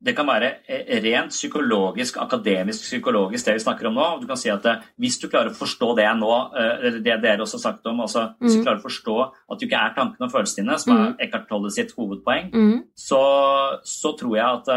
[0.02, 4.06] det kan være eh, rent psykologisk, akademisk psykologisk, det vi snakker om nå.
[4.22, 7.18] Du kan si at eh, Hvis du klarer å forstå det nå, eh, eller det
[7.22, 8.64] dere også har sagt om, altså, hvis du mm.
[8.66, 11.16] klarer å forstå at du ikke er tankene og følelsene dine, som er mm.
[11.26, 12.76] Eckhart Tolle sitt hovedpoeng, mm.
[12.98, 13.22] så,
[13.86, 14.72] så, tror jeg at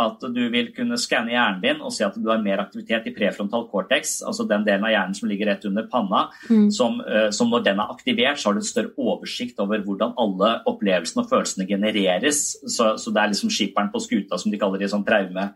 [0.00, 3.12] at du vil kunne skanne hjernen din og se at du har mer aktivitet i
[3.14, 6.66] prefrontal cortex, altså den delen av hjernen som ligger rett under panna, mm.
[6.74, 10.16] som, uh, som, når den er aktivert, så har du en større oversikt over hvordan
[10.20, 12.42] alle opplevelsene og følelsene genereres.
[12.66, 15.52] Så, så det er liksom skipperen på skuta, som de kaller det i sånn traume,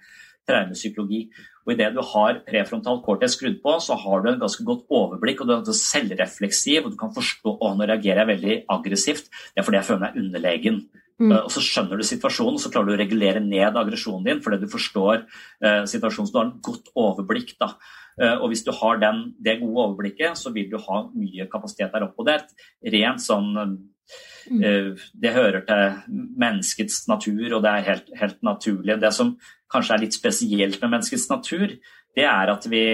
[0.49, 1.25] traumepsykologi.
[1.67, 5.43] Og Idet du har prefrontal cortex skrudd på, så har du en ganske godt overblikk,
[5.43, 9.29] og du er selvrefleksiv, og du kan forstå å, nå reagerer jeg veldig aggressivt.
[9.53, 10.81] Det er fordi jeg føler meg underlegen.
[11.19, 11.33] Mm.
[11.33, 14.61] Uh, og Så skjønner du situasjonen, så klarer du å regulere ned aggresjonen din fordi
[14.63, 16.29] du forstår eh, situasjonen.
[16.29, 17.57] Så du har en godt overblikk.
[17.59, 17.73] da.
[18.21, 21.95] Eh, og Hvis du har den, det gode overblikket, så vil du ha mye kapasitet
[21.95, 22.23] der oppe.
[22.23, 25.99] Og det er et rent sånn eh, Det hører til
[26.39, 29.01] menneskets natur, og det er helt, helt naturlig.
[29.03, 29.37] Det som
[29.73, 31.75] kanskje er litt spesielt med menneskets natur,
[32.17, 32.85] det er at vi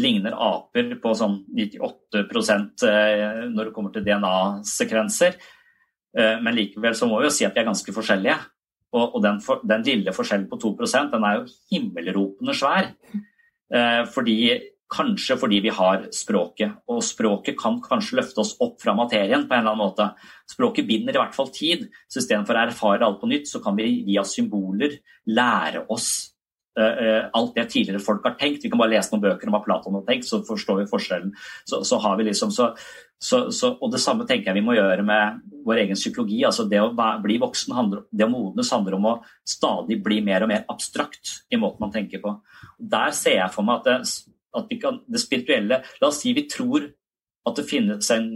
[0.00, 2.84] ligner aper på sånn 98%
[3.50, 5.38] når det kommer til DNA-sekvenser.
[6.16, 8.38] Eh, men likevel så må vi jo si at vi er ganske forskjellige.
[8.90, 12.90] Og, og den, for, den, lille forskjellen på 2% den er jo himmelropende svær.
[13.70, 14.38] Eh, fordi,
[14.90, 16.80] kanskje fordi vi har språket.
[16.90, 20.08] Og språket kan kanskje løfte oss opp fra materien på en eller annen måte.
[20.50, 21.86] Språket binder i hvert fall tid.
[22.10, 24.98] Så istedenfor å erfare alt på nytt, så kan vi via symboler
[25.30, 26.10] lære oss
[26.78, 28.62] alt det tidligere folk har tenkt.
[28.64, 31.32] Vi kan bare lese noen bøker om hva Platon har tenkt, så forstår vi forskjellen.
[31.68, 32.70] Så, så har vi liksom, så,
[33.20, 36.40] så, og Det samme tenker jeg vi må gjøre med vår egen psykologi.
[36.46, 40.46] altså Det å bli voksen, handler, det å modnes handler om å stadig bli mer
[40.46, 42.36] og mer abstrakt i måten man tenker på.
[42.78, 43.98] Der ser jeg for meg at det,
[44.56, 46.88] at kan, det spirituelle La oss si vi tror
[47.46, 48.30] at det finnes en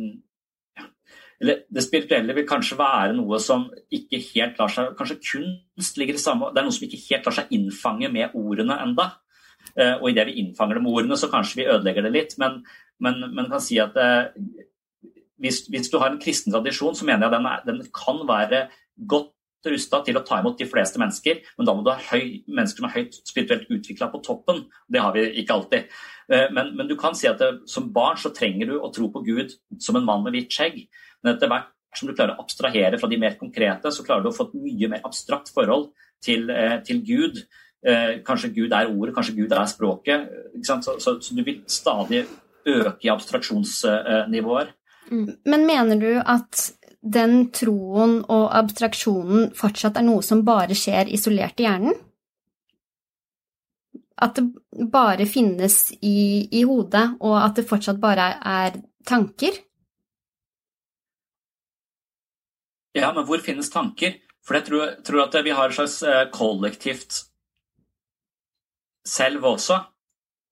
[1.44, 6.16] eller Det spirituelle vil kanskje være noe som ikke helt lar seg Kanskje kunst ligger
[6.16, 9.11] i samme Det er noe som ikke helt lar seg innfange med ordene enda.
[9.74, 12.35] Uh, og idet vi innfanger det med ordene, så kanskje vi ødelegger det litt.
[12.38, 12.61] Men,
[13.02, 14.28] men, men kan si at uh,
[15.40, 18.66] hvis, hvis, du har en kristen tradisjon, så mener jeg den, er, den kan være
[19.11, 19.33] godt
[19.64, 22.83] rusta til å ta imot de fleste mennesker, men da må du ha høy, mennesker
[22.83, 24.64] som er høyt spirituelt utvikla på toppen.
[24.92, 25.94] Det har vi ikke alltid.
[26.28, 29.09] Eh, men, men, du kan si at det, som barn så trenger du å tro
[29.12, 30.85] på Gud som en mann med hvitt skjegg.
[31.25, 34.31] Men etter hvert som du klarer å abstrahere fra de mer konkrete, så klarer du
[34.31, 35.91] å få et mye mer abstrakt forhold
[36.25, 37.45] til, eh, til Gud.
[37.85, 40.31] Eh, kanskje Gud er ordet, kanskje Gud er språket.
[40.63, 42.25] Så, så, så, du vil stadig
[42.67, 44.73] øke i abstraksjonsnivåer.
[45.11, 45.37] Mm.
[45.45, 46.73] Men mener du at
[47.05, 51.99] den troen og abstraksjonen fortsatt er noe som bare skjer isolert i hjernen?
[54.25, 59.61] At det bare finnes i, i hodet, og at det fortsatt bare er, er tanker?
[62.94, 64.18] Ja, men hvor finnes tanker?
[64.44, 67.24] For jeg tror, tror at vi har et slags eh, kollektivt
[69.04, 69.80] selv også.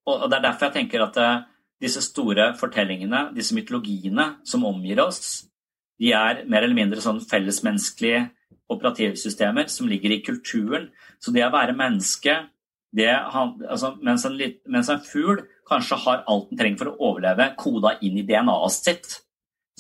[0.09, 1.43] Og det er derfor jeg tenker at eh,
[1.83, 5.45] disse store fortellingene, disse mytologiene som omgir oss,
[6.01, 8.25] de er mer eller mindre sånn fellesmenneskelige
[8.73, 10.89] operativsystemer som ligger i kulturen.
[11.23, 12.39] Så det å være menneske
[12.93, 14.37] det, altså, mens, en,
[14.69, 18.75] mens, en, fugl kanskje har alt den trenger for å overleve, koda inn i DNA-et
[18.75, 19.15] sitt,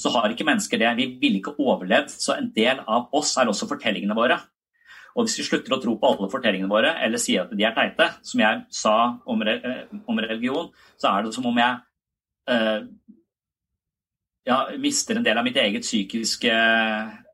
[0.03, 0.91] så har ikke mennesker det.
[0.99, 4.41] Vi ville ikke overlevd, så en del av oss er også fortellingene våre.
[5.13, 7.75] Og hvis vi slutter å tro på alle fortellingene våre, eller sier at de er
[7.77, 8.95] teite, som jeg sa
[9.29, 11.81] om, eh, om religion, så er det som om jeg
[12.51, 12.81] uh,
[14.49, 16.55] ja, mister en del av mitt eget psykiske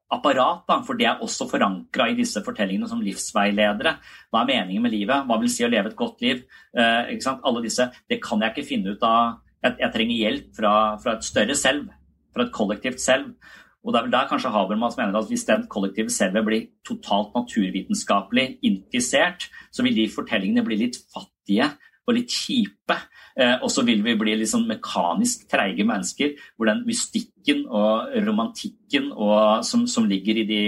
[0.08, 3.94] apparat, da, for det er også forankra i disse fortellingene som livsveiledere.
[4.32, 5.26] Hva er meningen med livet?
[5.28, 6.42] Hva vil si å leve et godt liv?
[6.72, 9.40] Eh, Alle disse, Det kan jeg ikke finne ut av.
[9.62, 11.88] Jeg, jeg trenger hjelp fra, fra, et større selv,
[12.34, 13.32] fra et kollektivt selv.
[13.84, 17.30] Og Det er vel der kanskje Habermas mener at hvis den kollektive selvet blir totalt
[17.34, 21.70] naturvitenskapelig infisert, så vil de fortellingene bli litt fattige
[22.08, 22.96] og litt kjipe.
[23.38, 28.12] Eh, og så vil vi bli litt sånn mekanisk treige mennesker, hvor den mystikken og
[28.26, 30.62] romantikken og, som, som, ligger i de,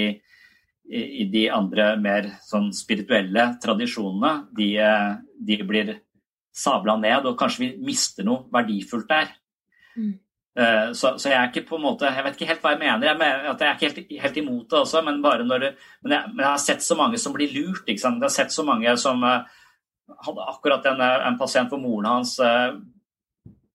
[0.87, 5.11] i de, andre mer sånn spirituelle tradisjonene, de, eh,
[5.51, 5.95] de blir
[6.55, 9.33] sabla ned, og kanskje vi mister noe verdifullt der.
[9.97, 10.15] Mm.
[10.59, 12.83] Eh, så, så, jeg er ikke på en måte, jeg vet ikke helt hva jeg
[12.83, 13.07] mener.
[13.07, 15.71] Jeg, mener, at jeg er ikke helt, helt, imot det også, men, bare når det,
[16.03, 17.85] men, jeg, men jeg har sett så mange som blir lurt.
[17.87, 18.19] Ikke sant?
[18.19, 19.45] Jeg har sett så mange som uh,
[20.27, 22.75] hadde akkurat en, en pasient hvor moren hans uh,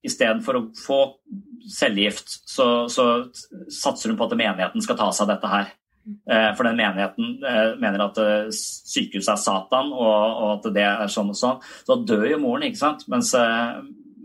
[0.06, 1.00] istedenfor å få
[1.72, 3.08] cellegift, så, så,
[3.72, 5.74] satser hun på at menigheten skal ta seg av dette her.
[6.06, 10.84] Uh, for den menigheten uh, mener at uh, sykehuset er Satan, og, og, at det
[10.86, 11.64] er sånn og sånn.
[11.88, 13.08] Så dør jo moren, ikke sant.
[13.10, 13.32] Mens,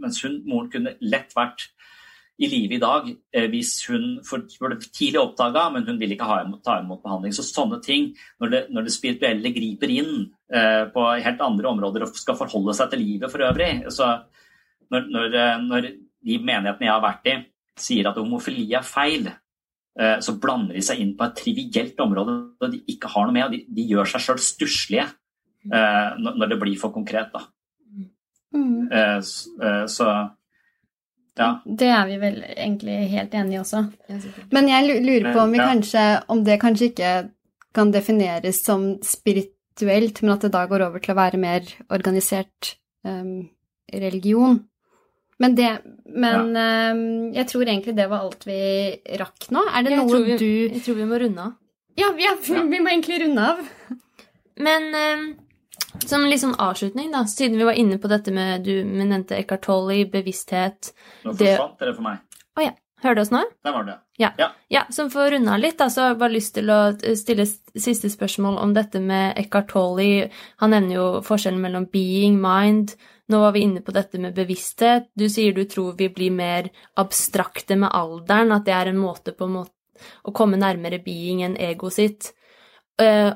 [0.03, 1.71] mens hun, moren kunne lett vært
[2.41, 6.39] i live i dag eh, hvis hun ble tidlig oppdaga, men hun vil ikke ha,
[6.65, 7.35] ta imot behandling.
[7.37, 10.15] Så sånne ting, når det, når det spirituelle griper inn
[10.53, 14.15] eh, på helt andre områder og skal forholde seg til livet for øvrig så
[14.91, 17.37] når, når, eh, når de menighetene jeg har vært i,
[17.81, 19.29] sier at homofili er feil,
[20.01, 23.37] eh, så blander de seg inn på et trivielt område og de ikke har noe
[23.37, 23.55] med.
[23.55, 25.07] De, de gjør seg sjøl stusslige
[25.69, 27.33] eh, når det blir for konkret.
[27.37, 27.45] Da.
[28.57, 28.89] Mm.
[28.91, 30.11] Eh, så
[31.41, 31.51] ja.
[31.65, 33.85] Det er vi vel egentlig helt enige i også.
[34.55, 37.13] Men jeg lurer på om, vi kanskje, om det kanskje ikke
[37.77, 42.75] kan defineres som spirituelt, men at det da går over til å være mer organisert
[43.07, 43.49] um,
[43.93, 44.61] religion.
[45.41, 45.71] Men, det,
[46.05, 46.93] men ja.
[46.93, 48.61] um, jeg tror egentlig det var alt vi
[49.21, 49.65] rakk nå.
[49.73, 51.55] Er det jeg noe vi, du Jeg tror vi må runde av.
[51.99, 53.63] Ja, ja, vi må egentlig runde av.
[54.61, 55.25] Men um,
[56.07, 59.39] som litt sånn avslutning, da, siden vi var inne på dette med du med nevnte
[59.39, 60.93] Eckhart Tolle, bevissthet
[61.25, 62.23] Nå forsvant det for meg.
[62.55, 62.77] Å oh, ja.
[63.01, 63.41] Hører du oss nå?
[63.65, 63.95] Der var det.
[64.21, 64.29] Ja.
[64.37, 64.51] ja.
[64.69, 66.81] ja så for å runde av litt, da, så har jeg bare lyst til å
[67.17, 70.27] stille siste spørsmål om dette med Eckhart Tolle.
[70.61, 72.93] Han nevner jo forskjellen mellom being, mind.
[73.33, 75.09] Nå var vi inne på dette med bevissthet.
[75.17, 76.69] Du sier du tror vi blir mer
[77.01, 81.41] abstrakte med alderen, at det er en måte på en måte å komme nærmere being
[81.47, 82.35] enn ego sitt.
[83.01, 83.33] Uh,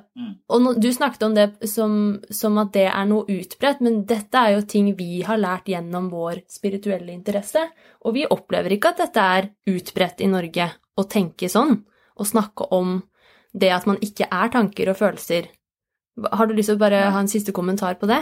[0.53, 1.95] og no, du snakket om det som,
[2.29, 6.11] som, at det er noe utbredt, men dette er jo ting vi har lært gjennom
[6.13, 7.63] vår spirituelle interesse.
[8.05, 10.69] Og vi opplever ikke at dette er utbredt i Norge
[11.01, 11.79] å tenke sånn,
[12.21, 12.99] og snakke om
[13.57, 15.49] det at man ikke er tanker og følelser.
[16.29, 18.21] Har du lyst til å bare ha en siste kommentar på det?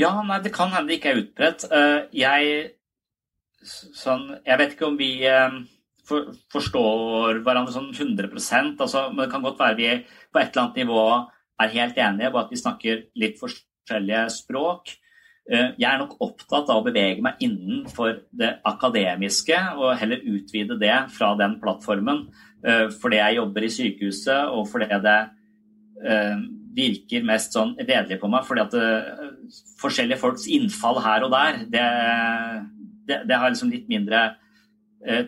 [0.00, 1.68] Ja, nei, det kan hende det ikke er utbredt.
[1.70, 2.70] Uh, jeg
[3.60, 5.60] sånn Jeg vet ikke om vi uh
[6.10, 9.90] for, forstår hverandre sånn 100% altså, men Det kan godt være vi
[10.30, 11.04] på et eller annet nivå
[11.60, 14.94] er helt enige på at vi snakker litt forskjellige språk.
[15.50, 20.78] Eh, jeg er nok opptatt av å bevege meg innenfor det akademiske og heller utvide
[20.80, 22.26] det fra den plattformen.
[22.64, 25.18] Eh, fordi jeg jobber i sykehuset og fordi det
[26.06, 26.44] eh,
[26.76, 28.46] virker mest sånn redelig på meg.
[28.46, 28.78] Fordi at
[29.82, 31.86] forskjellige folks innfall her og der, det,
[33.10, 34.30] det, det har liksom litt mindre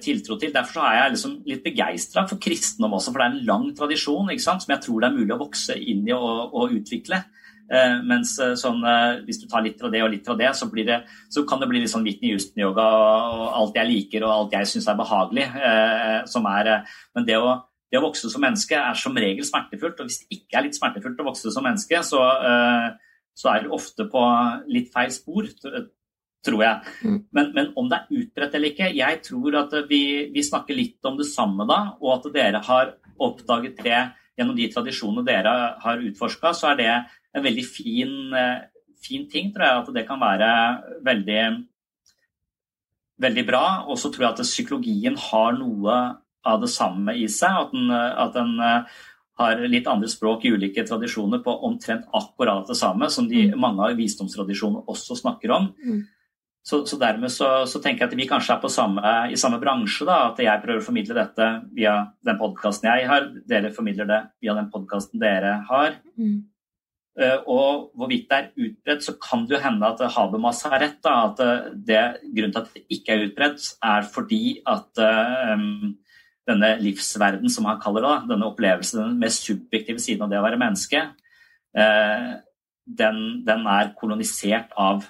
[0.05, 0.51] tiltro til.
[0.53, 4.29] Derfor er jeg liksom litt begeistra for kristendom også, for det er en lang tradisjon
[4.37, 7.23] som jeg tror det er mulig å vokse inn i og, og utvikle.
[7.73, 10.51] Eh, mens eh, sånn, eh, hvis du tar litt fra det og litt fra det,
[10.59, 10.99] så, det,
[11.33, 14.69] så kan det bli litt sånn Whitney Houston-yoga og alt jeg liker og alt jeg
[14.75, 15.47] syns er behagelig.
[15.57, 17.55] Eh, som er, eh, men det å,
[17.89, 20.03] det å, vokse som menneske er som regel smertefullt.
[20.03, 22.21] Og hvis det ikke er litt smertefullt å vokse som menneske, så,
[23.37, 24.23] så er du ofte på
[24.73, 25.49] litt feil spor
[26.45, 26.95] tror jeg.
[27.31, 30.03] Men, men, om det er utbredt eller ikke, jeg tror at vi,
[30.35, 34.01] vi, snakker litt om det samme da, og at dere har oppdaget det
[34.39, 38.65] gjennom de tradisjonene dere har utforska, så er det en veldig fin, eh,
[39.05, 39.85] fin, ting, tror jeg.
[39.85, 40.51] At det kan være
[41.05, 41.45] veldig,
[43.23, 43.65] veldig bra.
[43.87, 45.97] Og så tror jeg at psykologien har noe
[46.43, 47.61] av det samme i seg.
[47.67, 48.57] At den, at den
[49.41, 53.61] har litt andre språk i ulike tradisjoner på omtrent akkurat det samme som de, mm.
[53.61, 55.71] mange av visdomstradisjonene også snakker om.
[55.85, 56.03] Mm.
[56.63, 60.07] Så, så, dermed så, så, tenker jeg at vi kanskje er samme, i samme bransje.
[60.07, 64.21] da, At jeg prøver å formidle dette via den podkasten jeg har, dere formidler det
[64.45, 65.97] via den podkasten dere har.
[66.15, 66.45] Mm.
[67.19, 71.01] Uh, og hvorvidt det er utbredt, så kan det jo hende at Habermas har rett.
[71.05, 71.43] da, at
[71.75, 75.03] det, Grunnen til at det ikke er utbredt, er fordi at
[75.59, 75.99] um,
[76.49, 80.47] denne livsverden, som han kaller det, denne opplevelsen, den mest subjektive siden av det å
[80.47, 81.03] være menneske,
[82.87, 85.05] den, den, er kolonisert av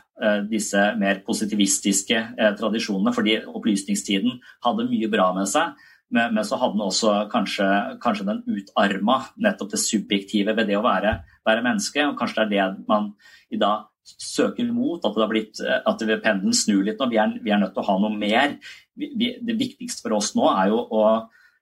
[0.50, 3.14] disse mer positivistiske uh, tradisjonene.
[3.16, 5.76] Fordi opplysningstiden hadde mye bra med seg,
[6.12, 7.66] men, så hadde den også kanskje,
[8.02, 11.16] kanskje, den utarma nettopp det subjektive ved det å være,
[11.48, 12.04] være, menneske.
[12.04, 13.14] Og kanskje det er det man
[13.52, 17.08] i dag søker mot, at, det har blitt, at pendelen snur litt nå.
[17.08, 18.58] Vi er, vi er, nødt til å ha noe mer.
[18.98, 21.04] Vi, vi, det viktigste for oss nå er jo å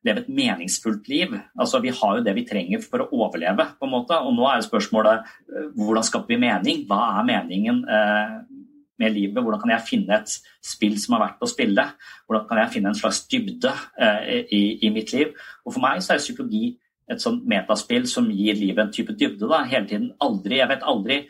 [0.07, 1.35] leve et meningsfullt liv.
[1.61, 3.67] Altså, vi har jo det vi trenger for å overleve.
[3.79, 4.17] på en måte.
[4.17, 6.85] Og nå er spørsmålet eh, hvordan skaper vi mening?
[6.89, 8.37] Hva er meningen eh,
[9.01, 9.41] med livet?
[9.41, 11.87] Hvordan kan jeg finne et spill som er verdt å spille?
[12.29, 15.35] Hvordan kan jeg finne en slags dybde eh, i, i, mitt liv?
[15.65, 16.75] Og For meg så er psykologi
[17.11, 19.49] et sånt metaspill som gir livet en type dybde.
[19.51, 20.11] da, hele tiden.
[20.23, 21.23] Aldri, jeg vet aldri,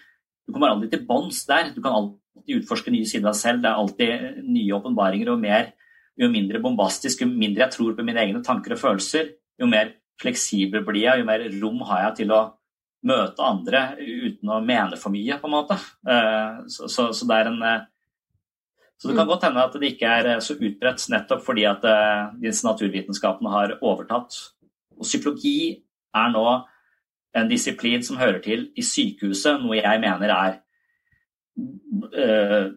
[0.46, 1.68] Du kommer aldri til bånns der.
[1.70, 3.62] Du kan alltid utforske nye sider av deg selv.
[3.62, 5.70] Det er alltid nye åpenbaringer og mer
[6.20, 9.94] jo mindre bombastisk, jo mindre jeg tror på mine egne tanker og følelser, jo mer
[10.20, 12.40] fleksibel blir jeg, jo mer rom har jeg til å
[13.06, 15.76] møte andre uten å mene for mye, på en måte.
[16.04, 17.86] Eh, så, så, så det er en eh,
[19.00, 19.30] så det kan mm.
[19.30, 21.86] godt hende at det ikke er eh, så utbredt nettopp fordi at
[22.42, 24.36] disse naturvitenskapene har overtatt.
[24.98, 25.80] Og psykologi
[26.12, 26.44] er nå
[27.38, 30.58] en disiplin som hører til i sykehuset, noe jeg mener er
[31.60, 32.70] uh,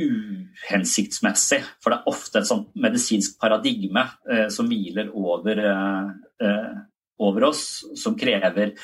[0.00, 1.60] uhensiktsmessig.
[1.82, 6.74] For det er ofte et sånt medisinsk paradigme uh, som hviler over, uh,
[7.22, 7.64] over, oss,
[8.00, 8.74] som krever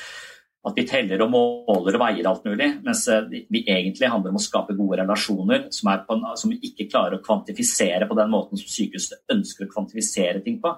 [0.67, 4.43] at vi teller og måler og veier alt mulig, mens vi egentlig handler om å
[4.43, 8.71] skape gode relasjoner som, en, som vi ikke klarer å kvantifisere på den måten som
[8.71, 10.73] sykehuset ønsker å kvantifisere ting på.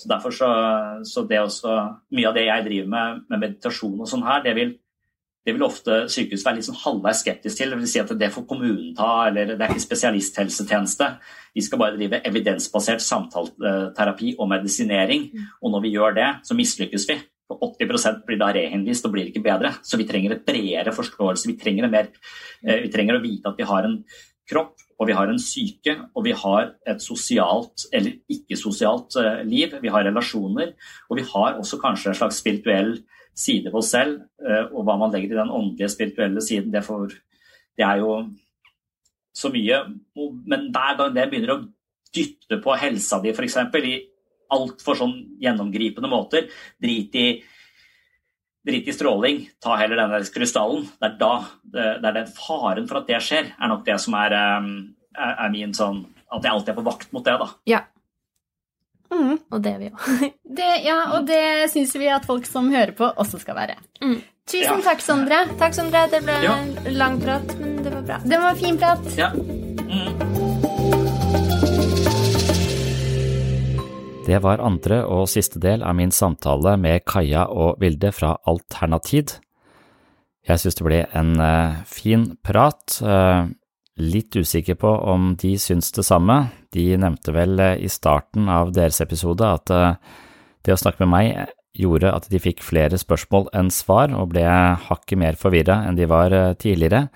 [0.00, 0.50] Så derfor så,
[1.04, 1.74] så det også,
[2.16, 4.78] Mye av det jeg driver med, med meditasjon og sånn her, det vil
[5.46, 7.70] det vil ofte sykehus være litt sånn halvveis skeptisk til.
[7.72, 11.08] Det vil si at det får kommunen ta, eller det er ikke spesialisthelsetjeneste.
[11.56, 15.30] Vi skal bare drive evidensbasert samtaleterapi og medisinering.
[15.64, 17.16] Og når vi gjør det, så mislykkes vi.
[17.50, 19.72] For 80% blir da rehenvist og blir ikke bedre.
[19.82, 21.48] Så vi trenger et bredere forståelse.
[21.50, 22.12] Vi trenger, mer,
[22.62, 24.04] eh, vi trenger å vite at vi har en
[24.50, 29.74] kropp, og vi har en syke, og vi har et sosialt eller ikke-sosialt eh, liv.
[29.82, 30.76] Vi har relasjoner,
[31.08, 33.00] og vi har også kanskje en slags spirituell
[33.34, 36.84] side på oss selv, eh, og hva man legger i den åndelige, spirituelle siden, det,
[36.84, 37.16] får,
[37.78, 38.14] det er jo
[39.34, 39.82] så mye.
[40.46, 41.62] Men hver gang det begynner å
[42.14, 43.96] dytte på helsa di, f.eks., i
[44.56, 46.50] altfor sånn gjennomgripende måter,
[46.82, 47.30] drit i
[48.60, 50.82] Drit i stråling, ta heller denne krystallen.
[51.00, 51.30] Det er da
[51.72, 54.66] det, er den faren for at det skjer, er nok det som er, eh,
[55.16, 57.48] er, er min sånn At jeg alltid er på vakt mot det, da.
[57.70, 57.80] Ja,
[59.10, 59.38] Mm.
[59.50, 60.26] Og det er vi òg.
[60.88, 63.78] ja, og det syns vi at folk som hører på, også skal være.
[64.04, 64.20] Mm.
[64.50, 64.80] Tusen ja.
[64.86, 65.44] takk, Sondre.
[65.58, 66.06] Takk, Sondre.
[66.12, 66.56] Det ble ja.
[66.94, 68.20] lang prat, men det var bra.
[68.24, 69.14] Det var fin prat.
[69.18, 69.32] Ja.
[69.34, 70.29] Mm.
[74.30, 79.40] Det var andre og siste del av min samtale med Kaja og Vilde fra Alternatid.
[80.46, 83.00] Jeg synes det ble en uh, fin prat.
[83.02, 83.50] Uh,
[84.00, 86.36] Litt usikker på om de syns det samme.
[86.72, 89.98] De nevnte vel eh, i starten av deres episode at eh,
[90.64, 94.46] det å snakke med meg gjorde at de fikk flere spørsmål enn svar, og ble
[94.86, 97.08] hakket mer forvirra enn de var eh, tidligere.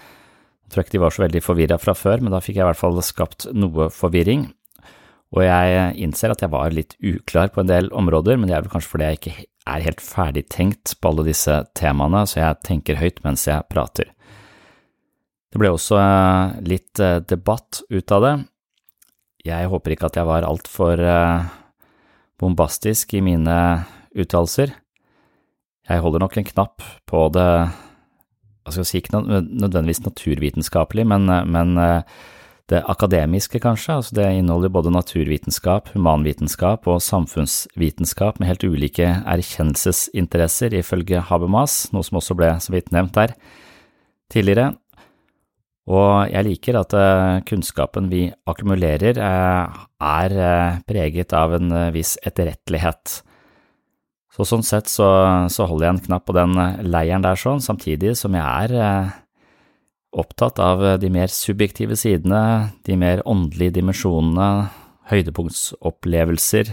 [0.65, 2.69] Jeg tror ikke de var så veldig forvirra fra før, men da fikk jeg i
[2.69, 4.49] hvert fall skapt noe forvirring.
[5.35, 8.63] Og jeg innser at jeg var litt uklar på en del områder, men det er
[8.63, 9.37] vel kanskje fordi jeg ikke
[9.75, 14.13] er helt ferdigtenkt på alle disse temaene, så jeg tenker høyt mens jeg prater.
[15.55, 18.35] Det ble også eh, litt eh, debatt ut av det.
[19.47, 21.51] Jeg håper ikke at jeg var altfor eh,
[22.43, 23.59] bombastisk i mine
[24.15, 24.75] uttalelser.
[25.87, 27.49] Jeg holder nok en knapp på det,
[28.65, 31.75] hva skal jeg si, ikke nødvendigvis naturvitenskapelig, men, men
[32.73, 33.99] det akademiske, kanskje.
[33.99, 42.07] Altså det inneholder både naturvitenskap, humanvitenskap og samfunnsvitenskap med helt ulike erkjennelsesinteresser, ifølge Habermas, noe
[42.07, 43.37] som også ble så vidt nevnt der
[44.33, 44.73] tidligere.
[45.85, 52.15] Og jeg liker at eh, kunnskapen vi akkumulerer eh, er eh, preget av en viss
[52.25, 53.19] etterrettelighet.
[54.33, 55.07] Så sånn sett så,
[55.53, 56.57] så, holder jeg en knapp på den
[56.89, 59.13] leiren der sånn, samtidig som jeg er
[60.15, 64.71] opptatt av de mer subjektive sidene, de mer åndelige dimensjonene,
[65.11, 66.71] høydepunktsopplevelser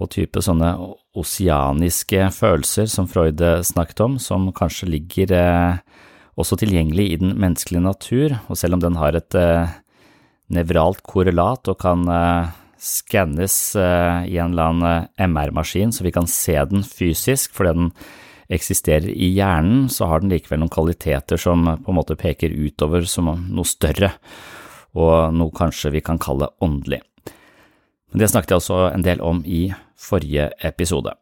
[0.00, 0.70] og type sånne
[1.16, 5.32] oseaniske følelser som Freud snakket om, som kanskje ligger
[6.36, 9.72] også tilgjengelig i den menneskelige natur, og selv om den har et eh,
[10.52, 16.14] nevralt korrelat og kan eh, skannes eh, i en eller annen eh, MR-maskin så vi
[16.14, 17.90] kan se den fysisk fordi den
[18.52, 23.06] eksisterer i hjernen, så har den likevel noen kvaliteter som på en måte peker utover
[23.10, 24.12] som noe større,
[24.96, 27.02] og noe kanskje vi kan kalle åndelig.
[28.12, 29.68] Men det snakket jeg også en del om i
[30.00, 31.12] forrige episode.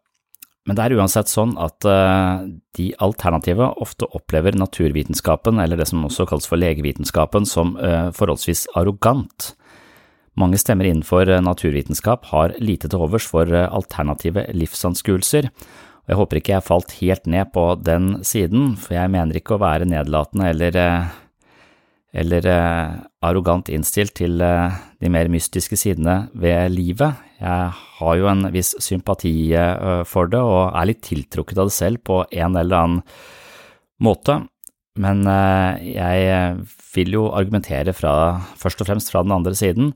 [0.64, 2.44] Men det er uansett sånn at uh,
[2.76, 8.66] de alternative ofte opplever naturvitenskapen, eller det som også kalles for legevitenskapen, som uh, forholdsvis
[8.78, 9.52] arrogant.
[10.40, 15.50] Mange stemmer innenfor uh, naturvitenskap har lite til overs for alternative livsanskuelser,
[16.04, 19.56] og jeg håper ikke jeg falt helt ned på den siden, for jeg mener ikke
[19.56, 20.80] å være nedlatende eller
[22.14, 22.90] eller eh,
[23.26, 27.18] arrogant innstilt til eh, de mer mystiske sidene ved livet.
[27.40, 31.76] Jeg har jo en viss sympati eh, for det og er litt tiltrukket av det
[31.76, 33.00] selv på en eller annen
[34.04, 34.44] måte,
[35.00, 36.58] men jeg
[36.94, 38.12] vil jo argumentere fra,
[38.58, 39.88] først og fremst fra den andre siden,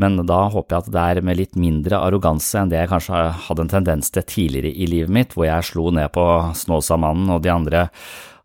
[0.00, 3.20] men da håper jeg at det er med litt mindre arroganse enn det jeg kanskje
[3.46, 6.24] hadde en tendens til tidligere i livet mitt, hvor jeg slo ned på
[6.56, 7.82] Snåsamannen og de andre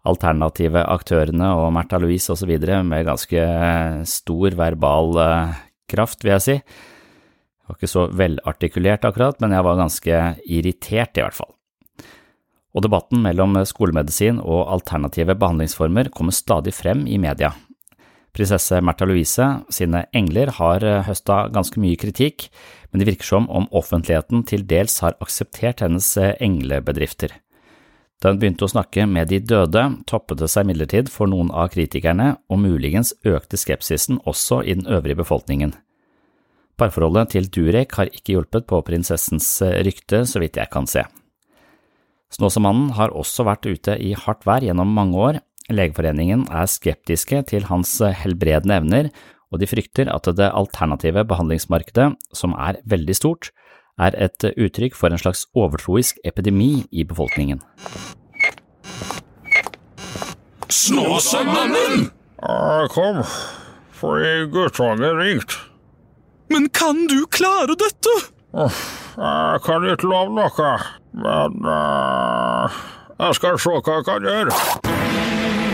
[0.05, 2.51] alternative aktørene og Märtha Louise osv.
[2.59, 3.45] med ganske
[4.09, 5.55] stor verbal eh,
[5.89, 6.57] kraft, vil jeg si.
[6.59, 11.53] Jeg var ikke så velartikulert akkurat, men jeg var ganske irritert i hvert fall.
[12.75, 17.53] Og debatten mellom skolemedisin og alternative behandlingsformer kommer stadig frem i media.
[18.35, 22.49] Prinsesse Märtha Louise sine engler har eh, høsta ganske mye kritikk,
[22.91, 27.31] men det virker som om offentligheten til dels har akseptert hennes eh, englebedrifter.
[28.19, 31.71] Da hun begynte å snakke med de døde, toppet det seg imidlertid for noen av
[31.71, 35.75] kritikerne, og muligens økte skepsisen også i den øvrige befolkningen.
[36.75, 41.05] Parforholdet til Durek har ikke hjulpet på prinsessens eh, rykte, så vidt jeg kan se.
[42.35, 45.39] Snåsamannen har også vært ute i hardt vær gjennom mange år.
[45.73, 49.07] Legeforeningen er skeptiske til hans helbredende evner,
[49.49, 53.49] og de frykter at det alternative behandlingsmarkedet, som er veldig stort,
[53.97, 57.61] er et uttrykk for en slags overtroisk epidemi i befolkningen.
[60.69, 62.11] Snåsamannen!
[62.45, 63.23] Ja, kom,
[63.95, 65.55] fordi guttungen ringt.
[66.51, 68.11] Men kan du klare dette?
[68.53, 70.73] Jeg kan ikke love noe,
[71.15, 72.75] men uh,
[73.19, 75.64] jeg skal se hva jeg kan gjøre.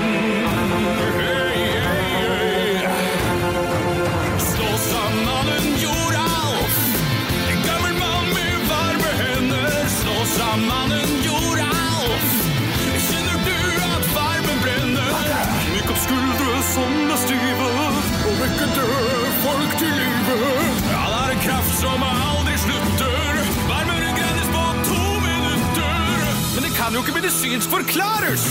[26.91, 28.41] Kan jo ikke medisinsk forklares!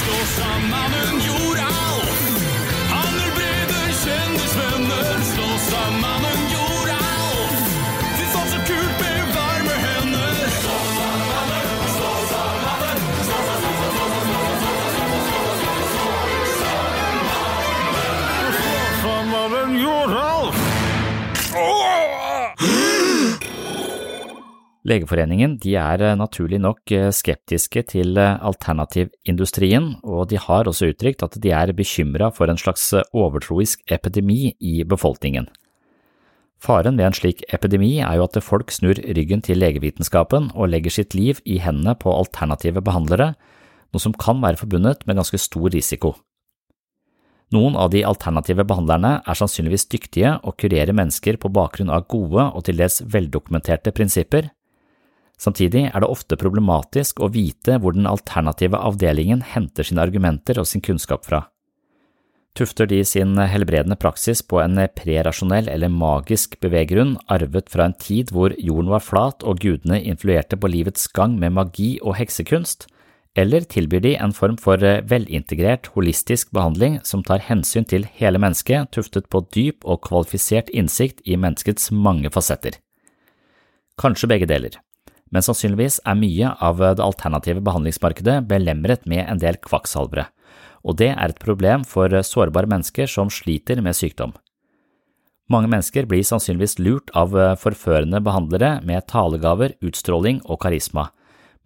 [0.00, 2.18] Stå sammen en jordalf.
[2.94, 5.10] Han breder, kjendisvenner.
[5.32, 6.17] Stå sammen
[24.88, 31.24] Legeforeningen er eh, naturlig nok eh, skeptiske til eh, alternativindustrien, og de har også uttrykt
[31.26, 35.50] at de er bekymra for en slags overtroisk epidemi i befolkningen.
[36.58, 40.94] Faren ved en slik epidemi er jo at folk snur ryggen til legevitenskapen og legger
[40.94, 43.34] sitt liv i hendene på alternative behandlere,
[43.92, 46.16] noe som kan være forbundet med ganske stor risiko.
[47.54, 52.44] Noen av de alternative behandlerne er sannsynligvis dyktige og kurerer mennesker på bakgrunn av gode
[52.50, 54.50] og til dels veldokumenterte prinsipper,
[55.38, 60.66] Samtidig er det ofte problematisk å vite hvor den alternative avdelingen henter sine argumenter og
[60.66, 61.44] sin kunnskap fra.
[62.58, 68.32] Tufter de sin helbredende praksis på en prerasjonell eller magisk beveggrunn arvet fra en tid
[68.34, 72.88] hvor jorden var flat og gudene influerte på livets gang med magi og heksekunst,
[73.38, 78.90] eller tilbyr de en form for velintegrert, holistisk behandling som tar hensyn til hele mennesket,
[78.90, 82.80] tuftet på dyp og kvalifisert innsikt i menneskets mange fasetter?
[84.02, 84.80] Kanskje begge deler
[85.34, 90.28] men sannsynligvis er mye av det alternative behandlingsmarkedet belemret med en del kvakksalvere,
[90.86, 94.32] og det er et problem for sårbare mennesker som sliter med sykdom.
[95.48, 101.08] Mange mennesker blir sannsynligvis lurt av forførende behandlere med talegaver, utstråling og karisma,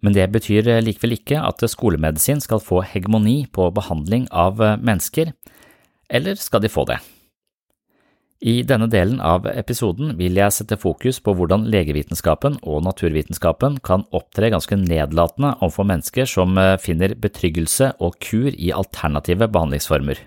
[0.03, 5.31] men det betyr likevel ikke at skolemedisin skal få hegemoni på behandling av mennesker,
[6.11, 6.99] eller skal de få det?
[8.43, 14.03] I denne delen av episoden vil jeg sette fokus på hvordan legevitenskapen og naturvitenskapen kan
[14.11, 20.19] opptre ganske nedlatende overfor mennesker som finner betryggelse og kur i alternative behandlingsformer.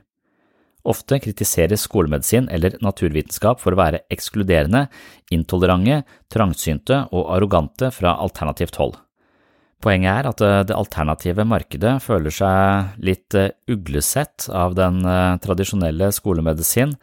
[0.89, 4.87] Ofte kritiseres skolemedisin eller naturvitenskap for å være ekskluderende,
[5.35, 6.01] intolerante,
[6.33, 8.97] trangsynte og arrogante fra alternativt hold.
[9.85, 13.37] Poenget er at det alternative markedet føler seg litt
[13.69, 15.05] uglesett av den
[15.45, 16.97] tradisjonelle skolemedisin,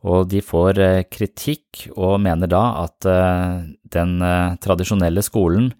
[0.00, 0.78] og de får
[1.12, 3.04] kritikk og mener da at
[3.92, 4.14] den
[4.64, 5.72] tradisjonelle skolen,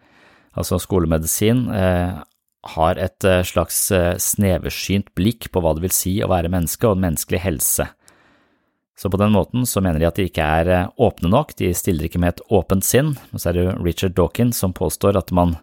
[0.52, 3.86] altså skolemedisin, har et slags
[4.20, 7.88] sneversynt blikk på hva det vil si å være menneske og menneskelig helse.
[9.00, 12.04] Så på den måten så mener de at de ikke er åpne nok, de stiller
[12.04, 15.56] ikke med et åpent sinn, og så er det Richard Dawkins som påstår at man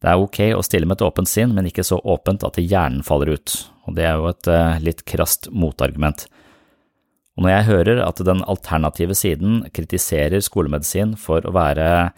[0.00, 3.04] det er ok å stille med et åpent sinn, men ikke så åpent at hjernen
[3.04, 4.48] faller ut, og det er jo et
[4.80, 6.24] litt krast motargument.
[7.38, 12.10] Og når jeg hører at den alternative siden kritiserer skolemedisin for å være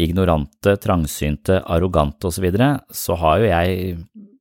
[0.00, 3.98] ignorante, trangsynte, arrogante osv., så, videre, så har jo jeg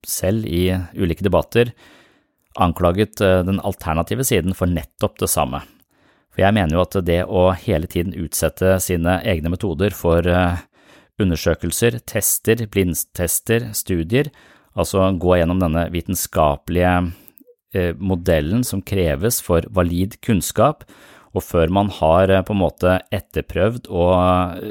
[0.07, 0.63] selv i
[0.95, 1.73] ulike debatter
[2.59, 5.61] anklaget den alternative siden for nettopp det samme.
[6.31, 10.23] For jeg mener jo at det å hele tiden utsette sine egne metoder for
[11.21, 14.31] undersøkelser, tester, blindtester, studier,
[14.73, 16.93] altså gå gjennom denne vitenskapelige
[17.99, 20.83] modellen som kreves for valid kunnskap,
[21.31, 24.65] og før man har på en måte etterprøvd og,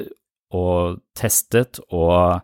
[0.52, 2.42] og testet og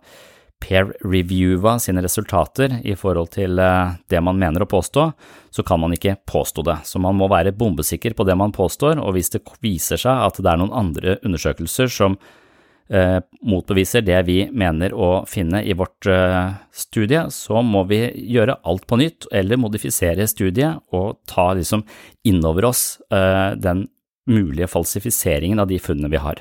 [0.65, 5.05] peer-reviewa sine resultater i forhold til det man mener å påstå,
[5.53, 6.79] så kan man ikke påstå det.
[6.89, 10.41] Så man må være bombesikker på det man påstår, og hvis det viser seg at
[10.41, 12.46] det er noen andre undersøkelser som eh,
[12.87, 18.05] motbeviser det vi mener å finne i vårt eh, studie, så må vi
[18.37, 21.83] gjøre alt på nytt eller modifisere studiet og ta liksom
[22.29, 23.89] innover oss eh, den
[24.31, 26.41] mulige falsifiseringen av de funnene vi har.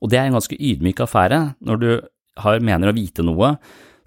[0.00, 1.40] Og det er en ganske ydmyk affære.
[1.64, 1.90] Når du
[2.44, 3.56] har, mener å vite noe,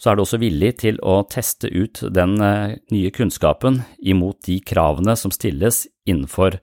[0.02, 4.62] så er du også villig til å teste ut den eh, nye kunnskapen imot de
[4.66, 6.58] kravene som stilles innenfor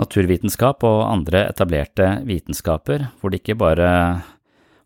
[0.00, 3.90] naturvitenskap og andre etablerte vitenskaper, hvor det ikke bare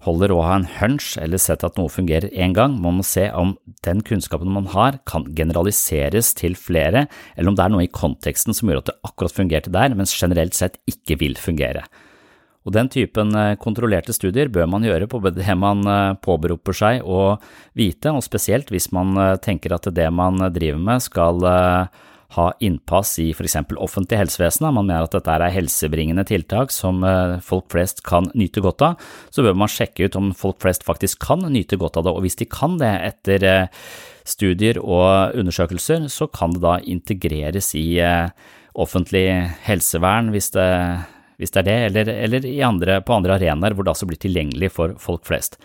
[0.06, 3.26] holder å ha en hunch eller sett at noe fungerer én gang, man må se
[3.36, 3.52] om
[3.84, 7.04] den kunnskapen man har kan generaliseres til flere,
[7.36, 10.16] eller om det er noe i konteksten som gjør at det akkurat fungerte der, mens
[10.16, 11.84] generelt sett ikke vil fungere.
[12.64, 15.80] Og den typen kontrollerte studier bør man gjøre på det man
[16.20, 17.38] påberoper seg å
[17.76, 21.40] vite, og spesielt hvis man tenker at det man driver med skal
[22.36, 27.02] ha innpass i eksempel offentlig helsevesen, man mener at dette er helsebringende tiltak som
[27.42, 31.24] folk flest kan nyte godt av, så bør man sjekke ut om folk flest faktisk
[31.26, 33.48] kan nyte godt av det, og hvis de kan det etter
[34.28, 37.98] studier og undersøkelser, så kan det da integreres i
[38.78, 39.26] offentlig
[39.66, 40.70] helsevern hvis det,
[41.40, 44.72] hvis det er det, eller, eller andre, på andre arenaer hvor det altså blir tilgjengelig
[44.76, 45.58] for folk flest.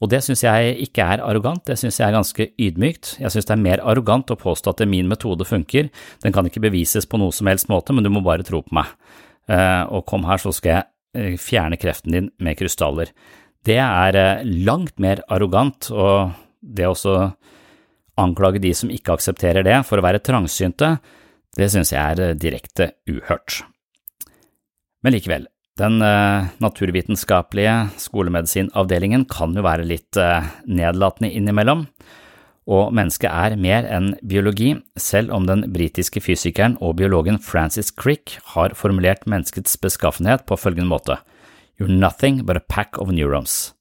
[0.00, 3.18] Og det synes jeg ikke er arrogant, det synes jeg er ganske ydmykt.
[3.20, 5.90] Jeg synes det er mer arrogant å påstå at min metode funker,
[6.24, 8.72] den kan ikke bevises på noe som helst måte, men du må bare tro på
[8.78, 8.88] meg.
[9.92, 13.12] Og kom her, så skal jeg fjerne kreften din med krystaller.
[13.66, 16.32] Det er langt mer arrogant, og
[16.64, 16.96] det å
[18.20, 20.94] anklage de som ikke aksepterer det for å være trangsynte,
[21.60, 23.60] det synes jeg er direkte uhørt.
[25.04, 25.44] Men likevel,
[25.78, 26.00] den
[26.60, 30.18] naturvitenskapelige skolemedisinavdelingen kan jo være litt
[30.66, 31.86] nedlatende innimellom,
[32.70, 38.36] og mennesket er mer enn biologi, selv om den britiske fysikeren og biologen Francis Crick
[38.54, 41.18] har formulert menneskets beskaffenhet på følgende måte
[41.80, 43.72] You're nothing but a pack of neurons.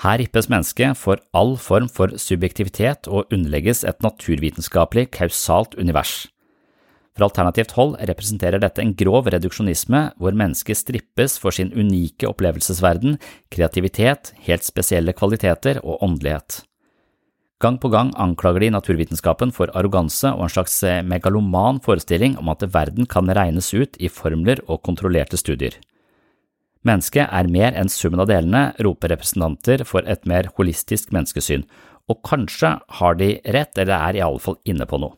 [0.00, 6.26] Her rippes mennesket for all form for subjektivitet og underlegges et naturvitenskapelig kausalt univers.
[7.16, 13.16] Fra alternativt hold representerer dette en grov reduksjonisme hvor mennesket strippes for sin unike opplevelsesverden,
[13.52, 16.60] kreativitet, helt spesielle kvaliteter og åndelighet.
[17.64, 20.76] Gang på gang anklager de naturvitenskapen for arroganse og en slags
[21.08, 25.72] megaloman forestilling om at verden kan regnes ut i formler og kontrollerte studier.
[26.86, 31.64] Mennesket er mer enn summen av delene, roper representanter for et mer holistisk menneskesyn,
[32.12, 35.16] og kanskje har de rett eller er i alle fall inne på noe.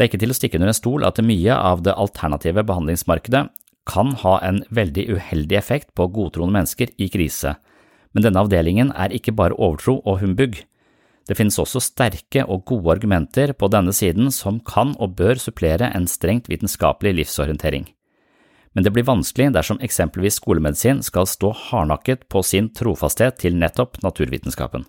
[0.00, 3.42] Det er ikke til å stikke under en stol at mye av det alternative behandlingsmarkedet
[3.84, 7.50] kan ha en veldig uheldig effekt på godtroende mennesker i krise,
[8.16, 10.56] men denne avdelingen er ikke bare overtro og humbug.
[11.28, 15.90] Det finnes også sterke og gode argumenter på denne siden som kan og bør supplere
[15.92, 17.84] en strengt vitenskapelig livsorientering.
[18.72, 24.00] Men det blir vanskelig dersom eksempelvis skolemedisin skal stå hardnakket på sin trofasthet til nettopp
[24.00, 24.88] naturvitenskapen.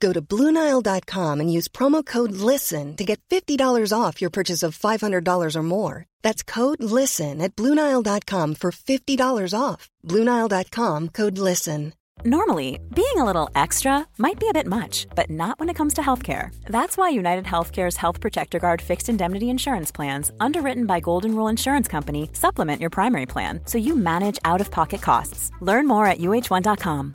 [0.00, 4.78] Go to BlueNile.com and use promo code LISTEN to get $50 off your purchase of
[4.78, 6.06] $500 or more.
[6.22, 9.88] That's code LISTEN at BlueNile.com for $50 off.
[10.04, 11.94] BlueNile.com code LISTEN.
[12.24, 15.94] Normally, being a little extra might be a bit much, but not when it comes
[15.94, 16.50] to healthcare.
[16.66, 21.46] That's why United Healthcare's Health Protector Guard fixed indemnity insurance plans, underwritten by Golden Rule
[21.46, 25.52] Insurance Company, supplement your primary plan so you manage out of pocket costs.
[25.60, 27.14] Learn more at uh1.com.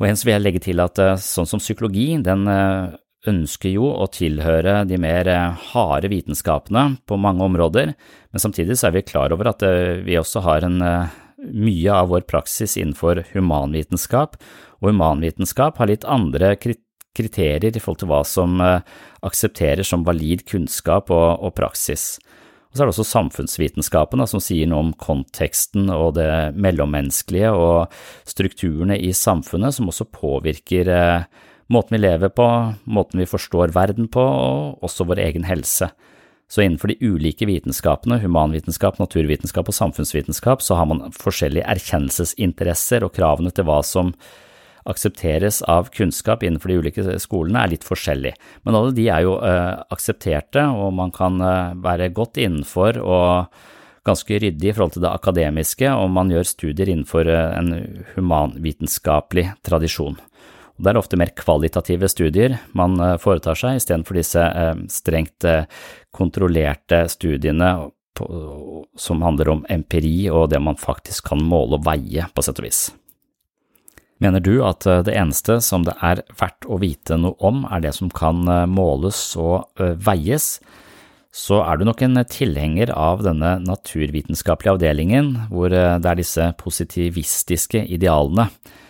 [0.00, 2.96] Og en så vil jeg legge til at eh, sånn som psykologi, den eh,
[3.30, 7.92] ønsker jo å tilhøre de mer eh, harde vitenskapene på mange områder,
[8.32, 9.64] men samtidig så er vi klar over at
[10.06, 14.38] vi også har en mye av vår praksis innenfor humanvitenskap,
[14.80, 21.10] og humanvitenskap har litt andre kriterier i forhold til hva som aksepteres som valid kunnskap
[21.12, 22.14] og, og praksis.
[22.70, 27.50] Og så er det også samfunnsvitenskapen da, som sier noe om konteksten og det mellommenneskelige
[27.50, 27.96] og
[28.30, 31.24] strukturene i samfunnet som også påvirker eh,
[31.70, 32.46] måten vi lever på,
[32.86, 35.90] måten vi forstår verden på, og også vår egen helse.
[36.50, 43.14] Så innenfor de ulike vitenskapene, humanvitenskap, naturvitenskap og samfunnsvitenskap, så har man forskjellige erkjennelsesinteresser og
[43.14, 44.10] kravene til hva som
[44.88, 48.32] aksepteres av kunnskap innenfor de ulike skolene, er litt forskjellig.
[48.64, 53.60] Men alle de er jo uh, aksepterte, og man kan uh, være godt innenfor og
[54.08, 59.50] ganske ryddig i forhold til det akademiske om man gjør studier innenfor uh, en humanvitenskapelig
[59.66, 60.16] tradisjon.
[60.16, 64.44] Og det er ofte mer kvalitative studier man foretar seg, istedenfor disse
[64.88, 65.44] strengt
[66.16, 67.74] kontrollerte studiene
[68.96, 72.68] som handler om empiri og det man faktisk kan måle og veie, på sett og
[72.70, 72.86] vis.
[74.20, 77.80] Mener du at eh, det eneste som det er verdt å vite noe om, er
[77.84, 80.58] det som kan eh, måles og eh, veies,
[81.32, 87.84] så er du nok en tilhenger av denne naturvitenskapelige avdelingen, hvor det er disse positivistiske
[87.86, 88.48] idealene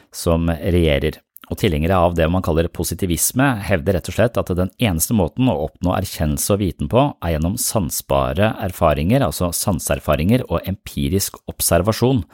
[0.09, 1.19] som regjerer.
[1.53, 5.51] Og tilhengere av det man kaller positivisme hevder rett og slett at den eneste måten
[5.53, 12.25] å oppnå erkjennelse og viten på er gjennom sansbare erfaringer, altså sanseerfaringer og empirisk observasjon.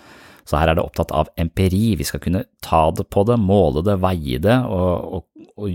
[0.47, 3.83] Så her er det opptatt av empiri, vi skal kunne ta det på det, måle
[3.87, 5.75] det, veie det og, og, og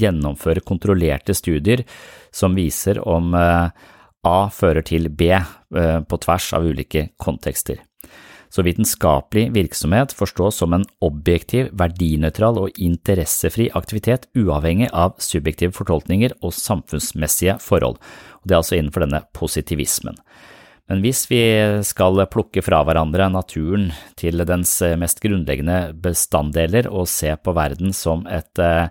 [0.00, 1.84] gjennomføre kontrollerte studier
[2.34, 3.70] som viser om eh,
[4.26, 7.80] A fører til B eh, på tvers av ulike kontekster.
[8.50, 16.34] Så vitenskapelig virksomhet forstås som en objektiv, verdinøytral og interessefri aktivitet uavhengig av subjektive fortolkninger
[16.42, 18.00] og samfunnsmessige forhold,
[18.42, 20.18] og det er altså innenfor denne positivismen.
[20.90, 21.40] Men hvis vi
[21.86, 28.24] skal plukke fra hverandre naturen til dens mest grunnleggende bestanddeler og se på verden som
[28.26, 28.90] et eh,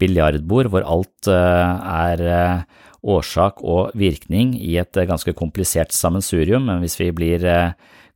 [0.00, 6.84] biljardbord hvor alt eh, er eh, årsak og virkning i et ganske komplisert sammensurium, men
[6.84, 7.46] hvis vi blir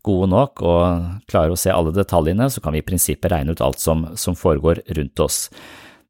[0.05, 3.65] gode nok og klarer å se alle detaljene, så kan vi i prinsippet regne ut
[3.65, 5.47] alt som, som foregår rundt oss.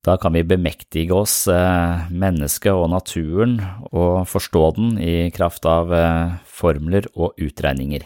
[0.05, 3.57] Da kan vi bemektige oss eh, mennesket og naturen
[3.89, 8.05] og forstå den i kraft av eh, formler og utregninger.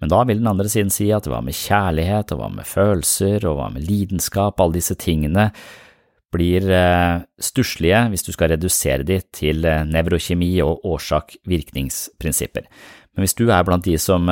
[0.00, 3.44] Men da vil den andre siden si at hva med kjærlighet, og hva med følelser,
[3.48, 5.50] og hva med lidenskap, alle disse tingene
[6.32, 12.64] blir eh, stusslige hvis du skal redusere de til nevrokjemi og årsak-virkningsprinsipper.
[13.12, 14.24] Men hvis du er blant de som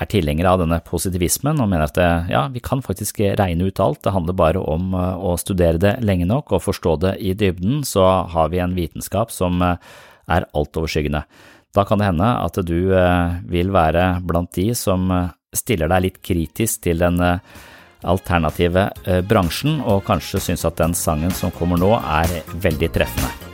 [0.00, 3.82] er tilhenger av denne positivismen og mener at det, ja, vi kan faktisk regne ut
[3.82, 7.34] alt, det handler bare om eh, å studere det lenge nok og forstå det i
[7.38, 9.76] dybden, så har vi en vitenskap som eh,
[10.32, 11.24] er altoverskyggende.
[11.72, 12.92] Da kan det hende at du
[13.48, 15.08] vil være blant de som
[15.56, 17.16] stiller deg litt kritisk til den
[18.04, 18.90] alternative
[19.24, 23.51] bransjen, og kanskje syns at den sangen som kommer nå er veldig treffende.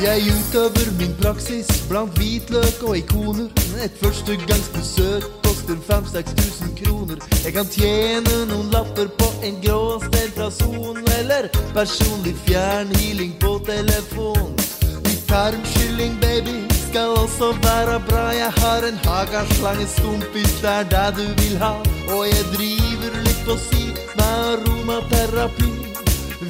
[0.00, 3.48] Jeg utøver min praksis blant hvitløk og ikoner.
[3.84, 7.16] Et førstegangsbesøk koster 5000-6000 kroner.
[7.44, 14.56] Jeg kan tjene noen lapper på en gråstein fra sonen, eller personlig fjernhealing på telefon.
[15.04, 16.56] Litt tarmskylling, baby,
[16.88, 18.24] skal også være bra.
[18.40, 21.74] Jeg har en hagaslangestump hvis det er det du vil ha.
[22.16, 23.84] Og jeg driver litt på si
[24.16, 24.24] med
[24.54, 25.72] aromaterapi.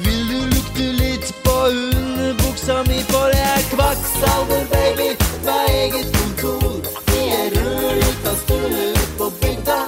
[0.05, 1.57] Vil du lukte litt på
[2.61, 6.81] underbuksa mi, for jeg er med eget kontor.
[7.09, 9.79] Vi er rødlita stue på bygda.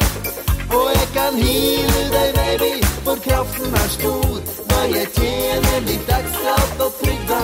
[0.78, 4.42] Og jeg kan hile deg, baby, for kraften er stor.
[4.70, 7.42] Når jeg tjener litt ekstra på trygda.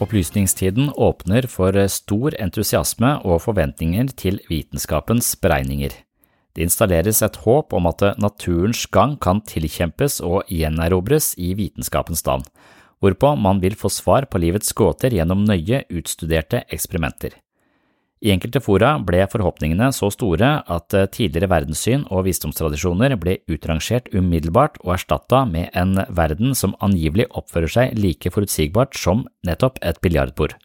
[0.00, 6.07] Opplysningstiden åpner for stor entusiasme og forventninger til vitenskapens beregninger.
[6.58, 12.48] Det installeres et håp om at naturens gang kan tilkjempes og gjenerobres i vitenskapens stand,
[12.98, 17.36] hvorpå man vil få svar på livets gåter gjennom nøye utstuderte eksperimenter.
[18.26, 24.82] I enkelte fora ble forhåpningene så store at tidligere verdenssyn og visdomstradisjoner ble utrangert umiddelbart
[24.82, 30.58] og erstatta med en verden som angivelig oppfører seg like forutsigbart som nettopp et biljardbord.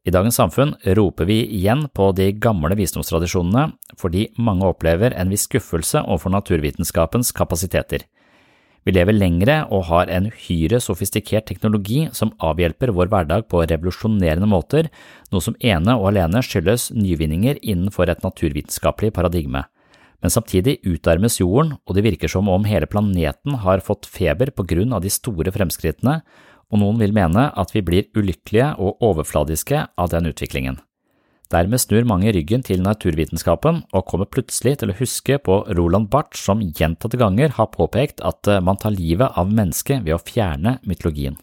[0.00, 3.66] I dagens samfunn roper vi igjen på de gamle visdomstradisjonene
[4.00, 8.06] fordi mange opplever en viss skuffelse overfor naturvitenskapens kapasiteter.
[8.88, 14.48] Vi lever lengre og har en uhyre sofistikert teknologi som avhjelper vår hverdag på revolusjonerende
[14.48, 14.88] måter,
[15.28, 19.66] noe som ene og alene skyldes nyvinninger innenfor et naturvitenskapelig paradigme.
[20.24, 24.64] Men samtidig utarmes jorden, og det virker som om hele planeten har fått feber på
[24.68, 26.22] grunn av de store fremskrittene,
[26.70, 30.78] og noen vil mene at vi blir ulykkelige og overfladiske av den utviklingen.
[31.50, 36.38] Dermed snur mange ryggen til naturvitenskapen og kommer plutselig til å huske på Roland Barth
[36.38, 40.78] som gjentatte ganger har påpekt at eh, man tar livet av mennesket ved å fjerne
[40.86, 41.34] mytologien.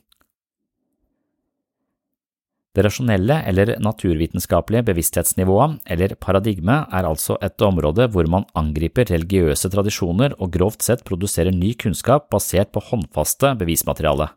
[2.78, 9.72] Det rasjonelle eller naturvitenskapelige bevissthetsnivået, eller paradigme, er altså et område hvor man angriper religiøse
[9.74, 14.30] tradisjoner og grovt sett produserer ny kunnskap basert på håndfaste bevismateriale.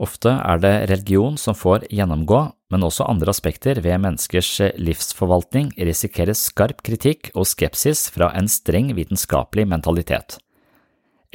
[0.00, 2.40] Ofte er det religion som får gjennomgå,
[2.72, 8.94] men også andre aspekter ved menneskers livsforvaltning risikerer skarp kritikk og skepsis fra en streng
[8.96, 10.38] vitenskapelig mentalitet.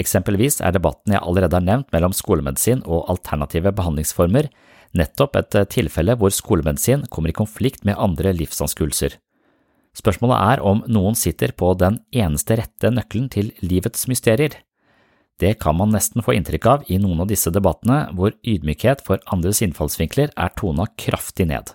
[0.01, 4.49] Eksempelvis er debatten jeg allerede har nevnt mellom skolemedisin og alternative behandlingsformer
[4.95, 9.19] nettopp et tilfelle hvor skolemedisin kommer i konflikt med andre livsanskuelser.
[9.95, 14.57] Spørsmålet er om noen sitter på den eneste rette nøkkelen til livets mysterier.
[15.41, 19.23] Det kan man nesten få inntrykk av i noen av disse debattene hvor ydmykhet for
[19.33, 21.73] andres innfallsvinkler er tona kraftig ned.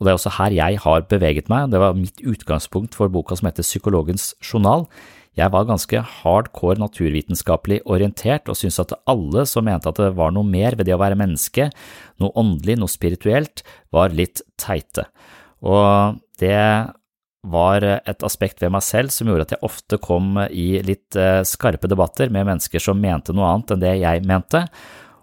[0.00, 3.36] Og det er også her jeg har beveget meg, det var mitt utgangspunkt for boka
[3.36, 4.86] som heter Psykologens journal.
[5.38, 10.32] Jeg var ganske hardcore naturvitenskapelig orientert og syntes at alle som mente at det var
[10.34, 11.68] noe mer ved det å være menneske,
[12.20, 13.62] noe åndelig, noe spirituelt,
[13.94, 15.06] var litt teite.
[15.60, 16.56] Og det
[17.42, 21.40] var et aspekt ved meg selv som gjorde at jeg ofte kom i litt eh,
[21.48, 24.66] skarpe debatter med mennesker som mente noe annet enn det jeg mente,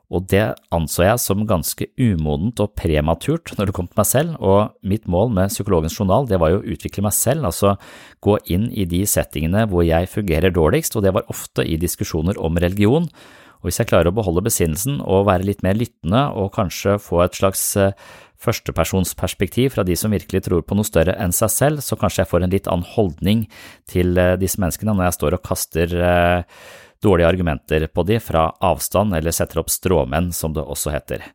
[0.07, 4.37] og det anså jeg som ganske umodent og prematurt når det kom til meg selv,
[4.39, 7.75] og mitt mål med Psykologens journal det var jo å utvikle meg selv, altså
[8.23, 12.39] gå inn i de settingene hvor jeg fungerer dårligst, og det var ofte i diskusjoner
[12.39, 13.11] om religion,
[13.57, 17.23] og hvis jeg klarer å beholde besinnelsen og være litt mer lyttende og kanskje få
[17.25, 17.93] et slags eh,
[18.41, 22.31] førstepersonsperspektiv fra de som virkelig tror på noe større enn seg selv, så kanskje jeg
[22.31, 23.45] får en litt annen holdning
[23.89, 26.59] til eh, disse menneskene når jeg står og kaster eh,
[27.03, 31.25] dårlige argumenter på de fra avstand eller setter opp stråmenn, som det også heter.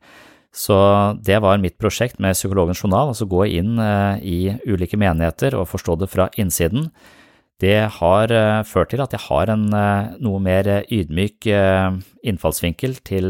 [0.53, 0.76] Så
[1.24, 4.38] det var mitt prosjekt med Psykologens journal, altså gå inn eh, i
[4.68, 6.90] ulike menigheter og forstå det fra innsiden.
[7.62, 8.32] Det har
[8.66, 11.46] ført til at jeg har en noe mer ydmyk
[12.26, 13.28] innfallsvinkel til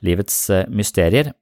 [0.00, 0.38] livets
[0.72, 1.34] mysterier,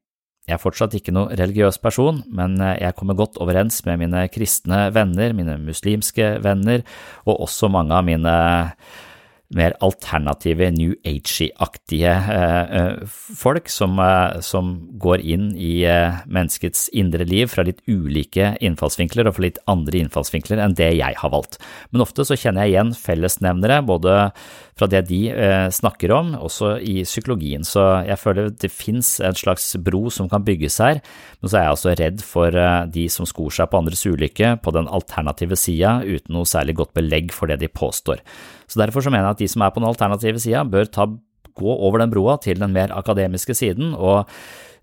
[0.48, 4.24] jeg er fortsatt ikke noe religiøs person, men eh, jeg kommer godt overens med mine
[4.32, 6.84] kristne venner, mine muslimske venner,
[7.26, 8.34] og også mange av mine
[9.56, 13.02] mer alternative New Age-aktige eh, eh,
[13.36, 19.26] folk som, eh, som, går inn i eh, menneskets indre liv fra litt ulike innfallsvinkler
[19.26, 21.58] og fra litt andre innfallsvinkler enn det jeg har valgt.
[21.90, 24.18] Men ofte så kjenner jeg igjen fellesnevnere, både
[24.80, 29.36] fra det de eh, snakker om, også i psykologien, så jeg føler det fins en
[29.36, 31.02] slags bro som kan bygges her,
[31.40, 34.54] men så er jeg altså redd for eh, de som skor seg på andres ulykke
[34.64, 38.24] på den alternative sida uten noe særlig godt belegg for det de påstår.
[38.70, 41.08] Så Derfor så mener jeg at de som er på den alternative sida, bør ta,
[41.58, 44.30] gå over den broa til den mer akademiske siden og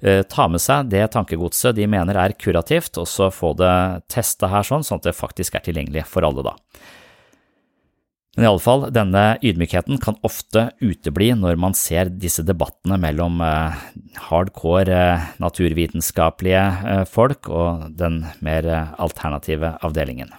[0.04, 3.74] eh, ta med seg det tankegodset de mener er kurativt, og så få det
[4.12, 6.58] testa her sånn, sånn at det faktisk er tilgjengelig for alle, da.
[8.38, 13.42] Men i alle fall, denne ydmykheten kan ofte utebli når man ser disse debattene mellom
[13.42, 13.80] eh,
[14.28, 20.30] hardcore eh, naturvitenskapelige eh, folk og den mer eh, alternative avdelingen.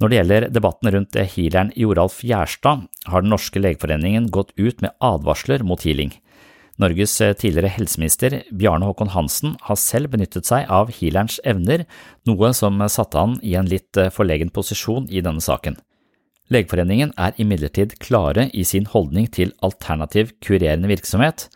[0.00, 4.96] Når det gjelder debatten rundt healeren Joralf Gjerstad, har Den norske legeforeningen gått ut med
[4.98, 6.14] advarsler mot healing.
[6.80, 11.84] Norges tidligere helseminister Bjarne Håkon Hansen har selv benyttet seg av healerens evner,
[12.24, 15.76] noe som satte han i en litt forlegen posisjon i denne saken.
[16.48, 21.50] Legeforeningen er imidlertid klare i sin holdning til alternativ kurerende virksomhet.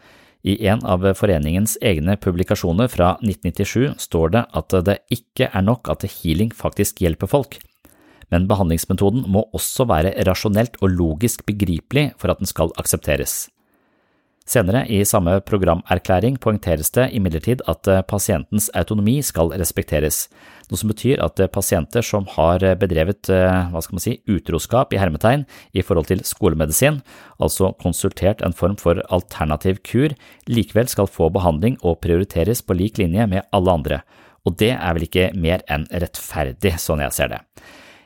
[0.44, 5.88] I en av foreningens egne publikasjoner fra 1997 står det at det ikke er nok
[5.88, 7.64] at healing faktisk hjelper folk
[8.32, 13.48] men behandlingsmetoden må også være rasjonelt og logisk begripelig for at den skal aksepteres.
[14.44, 20.26] Senere i samme programerklæring poengteres det imidlertid at pasientens autonomi skal respekteres,
[20.68, 25.46] noe som betyr at pasienter som har bedrevet hva skal man si, utroskap i hermetegn
[25.72, 27.00] i forhold til skolemedisin,
[27.40, 30.12] altså konsultert en form for alternativ kur,
[30.44, 34.02] likevel skal få behandling og prioriteres på lik linje med alle andre,
[34.44, 37.40] og det er vel ikke mer enn rettferdig, sånn jeg ser det.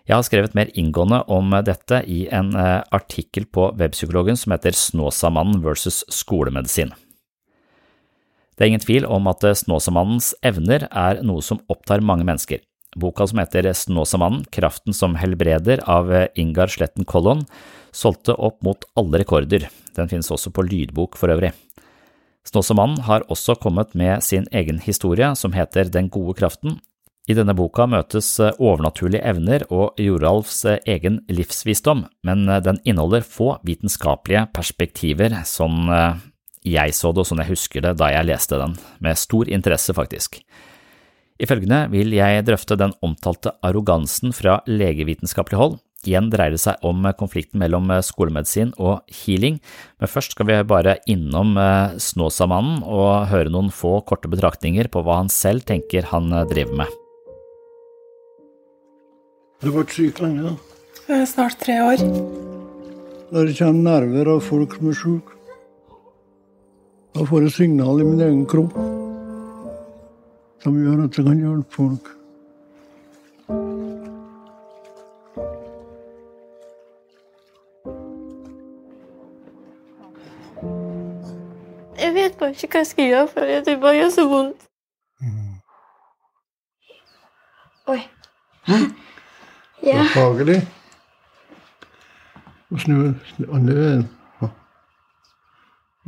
[0.08, 4.72] Jeg har skrevet mer inngående om dette i en eh, artikkel på webpsykologen som heter
[4.72, 6.94] Snåsamannen versus skolemedisin.
[8.56, 12.64] Det er ingen tvil om at Snåsamannens evner er noe som opptar mange mennesker.
[12.96, 16.08] Boka som heter Snåsamannen, kraften som helbreder av
[16.40, 17.44] Ingar Sletten Kollon,
[17.92, 21.52] solgte opp mot alle rekorder, den finnes også på lydbok for øvrig.
[22.48, 26.78] Snåsamannen har også kommet med sin egen historie som heter Den gode kraften,
[27.28, 32.80] i denne boka møtes eh, overnaturlige evner og Joralfs eh, egen livsvisdom, men eh, den
[32.88, 35.90] inneholder få vitenskapelige perspektiver, sånn
[36.68, 38.74] jeg så det og sånn jeg husker det da jeg leste den,
[39.04, 40.40] med stor interesse faktisk.
[41.38, 45.76] I følgende vil jeg drøfte den omtalte arrogansen fra legevitenskapelig hold.
[46.08, 49.58] Igjen dreier det seg om konflikten mellom skolemedisin og healing,
[50.00, 51.52] men først skal vi bare innom
[52.00, 56.98] Snåsamannen og høre noen få korte betraktninger på hva han selv tenker han driver med.
[59.58, 61.16] Du har vært syk lenge, da?
[61.26, 62.02] Snart tre år.
[63.32, 65.34] Der kommer nerver av folk som er syke.
[67.16, 68.76] Da får jeg signal i min egen kropp
[70.62, 72.12] som gjør at jeg kan hjelpe folk.
[81.98, 84.64] Jeg vet bare ikke hva jeg skal gjøre, for det bare gjør så vondt.
[87.90, 88.00] Oi.
[88.70, 88.80] Hæ?
[89.88, 90.04] Ja.
[90.12, 90.60] Behagelig.
[92.68, 92.96] Og snu
[93.48, 94.08] andre veien.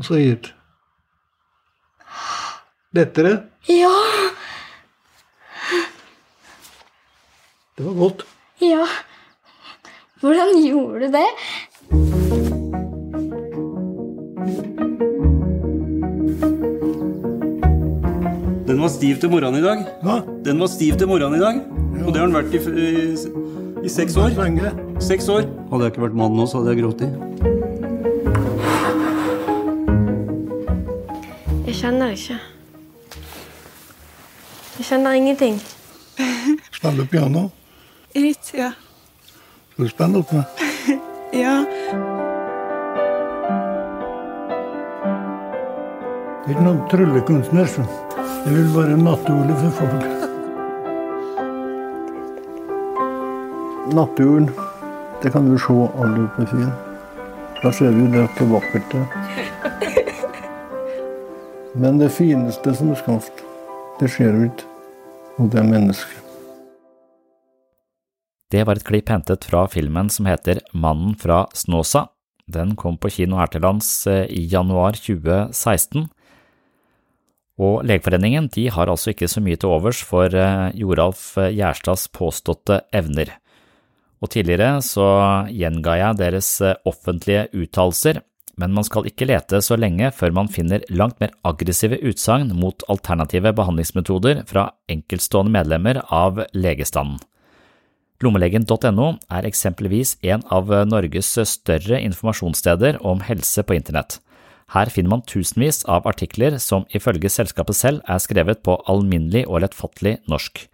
[0.00, 0.50] Og så hit.
[2.96, 3.32] Lettere?
[3.68, 3.92] Ja.
[7.78, 8.24] Det var godt.
[8.60, 8.84] Ja.
[10.20, 11.28] Hvordan gjorde du det?
[18.68, 19.84] Den var stiv til morgenen i dag.
[20.04, 20.20] Hva?
[20.44, 21.62] Den var stiv til morgenen i dag.
[22.06, 22.60] Og det har den vært i,
[23.80, 24.30] i, i seks år.
[25.00, 25.42] Seks år.
[25.70, 27.00] Hadde jeg ikke vært mann nå, så hadde jeg grått.
[31.66, 32.38] Jeg kjenner ikke.
[34.78, 35.60] Jeg kjenner ingenting.
[36.76, 37.48] Spiller du piano?
[38.16, 38.72] Litt, ja.
[39.72, 40.44] Skal du spille opp med?
[41.30, 41.60] Ja.
[46.42, 47.84] Jeg er ikke noen tryllekunstner, så
[48.48, 50.19] jeg vil være nattordet for folk.
[53.94, 54.50] Naturen,
[55.22, 56.66] det kan du se alle på i.
[57.62, 59.02] Da ser vi det hvor vakkert det.
[61.74, 63.42] Men det fineste som er skapt,
[63.98, 64.68] det skjer jo ikke.
[65.40, 66.22] Og det er mennesket.
[68.50, 72.06] Det var et klipp hentet fra filmen som heter Mannen fra Snåsa.
[72.50, 76.08] Den kom på kino her til lands eh, i januar 2016.
[77.60, 83.36] Og Legeforeningen har altså ikke så mye til overs for eh, Joralf Gjerstads påståtte evner.
[84.20, 85.06] Og tidligere så
[85.48, 88.20] gjenga jeg deres eh, offentlige uttalelser,
[88.60, 92.84] men man skal ikke lete så lenge før man finner langt mer aggressive utsagn mot
[92.92, 97.20] alternative behandlingsmetoder fra enkeltstående medlemmer av legestanden.
[98.20, 104.18] Lommelegen.no er eksempelvis en av Norges større informasjonssteder om helse på internett.
[104.74, 109.64] Her finner man tusenvis av artikler som ifølge selskapet selv er skrevet på alminnelig og
[109.64, 110.66] lettfattelig norsk.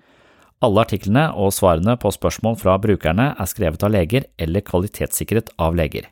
[0.64, 5.76] Alle artiklene og svarene på spørsmål fra brukerne er skrevet av leger eller kvalitetssikret av
[5.76, 6.09] leger.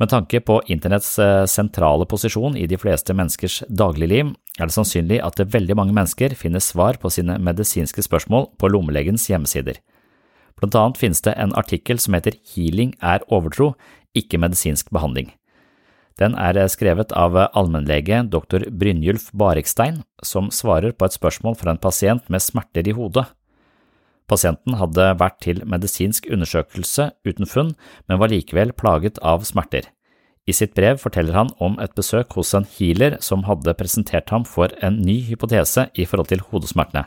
[0.00, 5.20] Med tanke på internetts eh, sentrale posisjon i de fleste menneskers dagligliv, er det sannsynlig
[5.24, 9.78] at veldig mange mennesker finner svar på sine medisinske spørsmål på lommelegens hjemmesider.
[10.58, 13.72] Blant annet finnes det en artikkel som heter Healing er overtro,
[14.18, 15.30] ikke medisinsk behandling.
[16.20, 18.68] Den er eh, skrevet av allmennlege dr.
[18.70, 23.28] Brynjulf Barekstein, som svarer på et spørsmål fra en pasient med smerter i hodet.
[24.30, 27.74] Pasienten hadde vært til medisinsk undersøkelse uten funn,
[28.08, 29.90] men var likevel plaget av smerter.
[30.48, 34.46] I sitt brev forteller han om et besøk hos en healer som hadde presentert ham
[34.48, 37.04] for en ny hypotese i forhold til hodesmertene.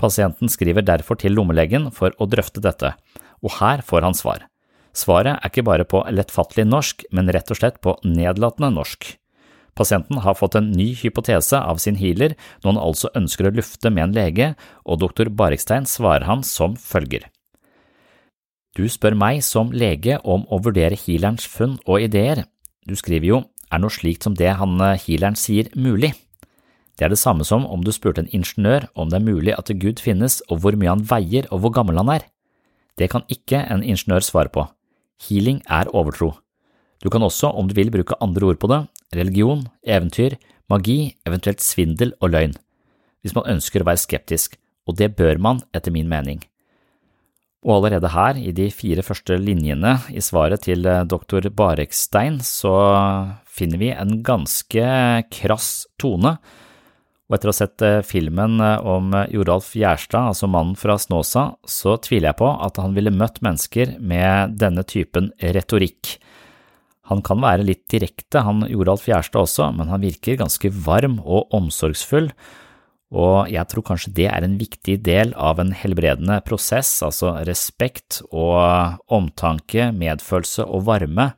[0.00, 2.94] Pasienten skriver derfor til lommelegen for å drøfte dette,
[3.44, 4.46] og her får han svar.
[4.94, 9.10] Svaret er ikke bare på lettfattelig norsk, men rett og slett på nedlatende norsk.
[9.74, 13.90] Pasienten har fått en ny hypotese av sin healer, noe han altså ønsker å lufte
[13.90, 14.52] med en lege,
[14.86, 17.26] og doktor Barekstein svarer han som følger.
[18.74, 22.44] Du spør meg som lege om å vurdere healerens funn og ideer.
[22.86, 23.42] Du skriver jo
[23.74, 26.12] er noe slikt som det han eh, healeren sier mulig.
[26.94, 29.72] Det er det samme som om du spurte en ingeniør om det er mulig at
[29.82, 32.26] Gud finnes og hvor mye han veier og hvor gammel han er.
[32.98, 34.68] Det kan ikke en ingeniør svare på.
[35.22, 36.32] Healing er overtro.
[37.04, 38.80] Du kan også, om du vil, bruke andre ord på det,
[39.14, 40.38] religion, eventyr,
[40.72, 42.56] magi, eventuelt svindel og løgn,
[43.22, 44.56] hvis man ønsker å være skeptisk,
[44.88, 46.42] og det bør man etter min mening.
[47.64, 52.74] Og allerede her, i de fire første linjene i svaret til eh, doktor Barekstein, så
[53.48, 54.84] finner vi en ganske
[55.32, 56.36] krass tone,
[57.24, 61.46] og etter å ha sett eh, filmen eh, om Joralf Gjerstad, altså mannen fra Snåsa,
[61.64, 66.18] så tviler jeg på at han ville møtt mennesker med denne typen retorikk.
[67.08, 71.52] Han kan være litt direkte, han Joralf Gjerstad også, men han virker ganske varm og
[71.56, 72.30] omsorgsfull,
[73.14, 78.22] og jeg tror kanskje det er en viktig del av en helbredende prosess, altså respekt
[78.32, 81.28] og omtanke, medfølelse og varme.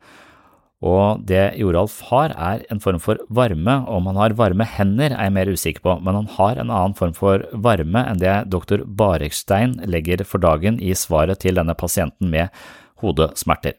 [0.85, 3.79] Og det Joralf har, er en form for varme.
[3.89, 6.93] Om han har varme hender, er jeg mer usikker på, men han har en annen
[6.97, 12.29] form for varme enn det doktor Barekstein legger for dagen i svaret til denne pasienten
[12.29, 12.53] med
[13.01, 13.73] hodesmerter.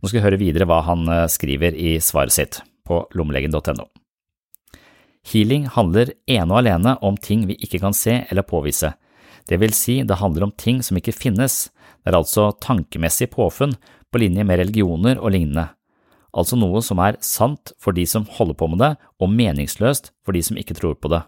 [0.00, 3.86] Nå skal vi høre videre hva han eh, skriver i svaret sitt på lommelegen.no.
[5.30, 8.94] Healing handler ene og alene om ting vi ikke kan se eller påvise.
[9.46, 11.68] Det vil si, det handler om ting som ikke finnes,
[12.02, 13.76] det er altså tankemessig påfunn
[14.10, 15.68] på linje med religioner og lignende,
[16.36, 20.36] altså noe som er sant for de som holder på med det, og meningsløst for
[20.36, 21.24] de som ikke tror på det.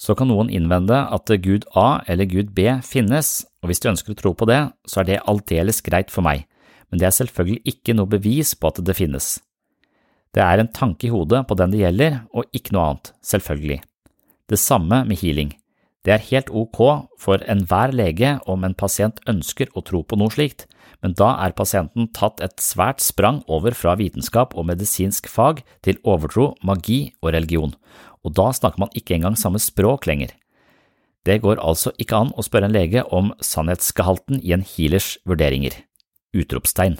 [0.00, 4.14] Så kan noen innvende at Gud A eller Gud B finnes, og hvis de ønsker
[4.14, 6.46] å tro på det, så er det aldeles greit for meg
[6.90, 9.38] men det er selvfølgelig ikke noe bevis på at det finnes.
[10.34, 13.80] Det er en tanke i hodet på den det gjelder, og ikke noe annet, selvfølgelig.
[14.50, 15.54] Det samme med healing.
[16.06, 16.80] Det er helt ok
[17.20, 20.66] for enhver lege om en pasient ønsker å tro på noe slikt,
[21.04, 26.00] men da er pasienten tatt et svært sprang over fra vitenskap og medisinsk fag til
[26.04, 27.74] overtro, magi og religion,
[28.24, 30.34] og da snakker man ikke engang samme språk lenger.
[31.24, 35.76] Det går altså ikke an å spørre en lege om sannhetsgehalten i en healers vurderinger
[36.36, 36.98] utropstegn.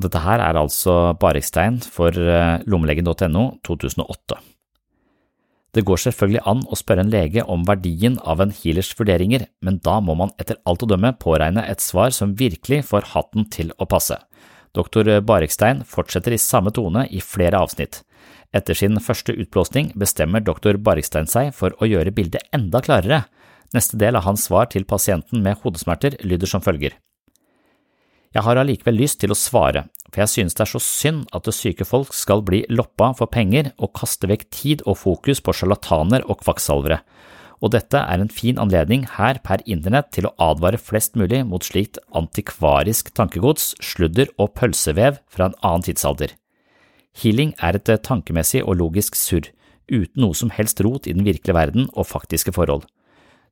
[0.00, 4.38] Dette her er altså Barekstein for eh, lommelegen.no 2008.
[5.72, 9.78] Det går selvfølgelig an å spørre en lege om verdien av en healers vurderinger, men
[9.80, 13.72] da må man etter alt å dømme påregne et svar som virkelig får hatten til
[13.80, 14.18] å passe.
[14.76, 18.02] Doktor Barekstein fortsetter i samme tone i flere avsnitt.
[18.52, 23.22] Etter sin første utblåsning bestemmer doktor Barekstein seg for å gjøre bildet enda klarere.
[23.72, 26.98] Neste del av hans svar til pasienten med hodesmerter lyder som følger.
[28.32, 31.44] Jeg har allikevel lyst til å svare, for jeg synes det er så synd at
[31.44, 35.52] det syke folk skal bli loppa for penger og kaste vekk tid og fokus på
[35.56, 37.02] sjarlataner og kvakksalvere,
[37.62, 41.62] og dette er en fin anledning her per internett til å advare flest mulig mot
[41.62, 46.32] slikt antikvarisk tankegods, sludder og pølsevev fra en annen tidsalder.
[47.12, 49.52] Healing er et tankemessig og logisk surr,
[49.92, 52.88] uten noe som helst rot i den virkelige verden og faktiske forhold.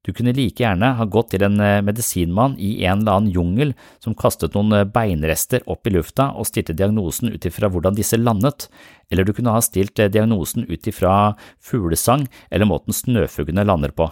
[0.01, 3.75] Du kunne like gjerne ha gått til en eh, medisinmann i en eller annen jungel
[4.01, 8.17] som kastet noen eh, beinrester opp i lufta og stilte diagnosen ut ifra hvordan disse
[8.17, 8.71] landet,
[9.13, 14.09] eller du kunne ha stilt eh, diagnosen ut ifra fuglesang eller måten snøfuglene lander på.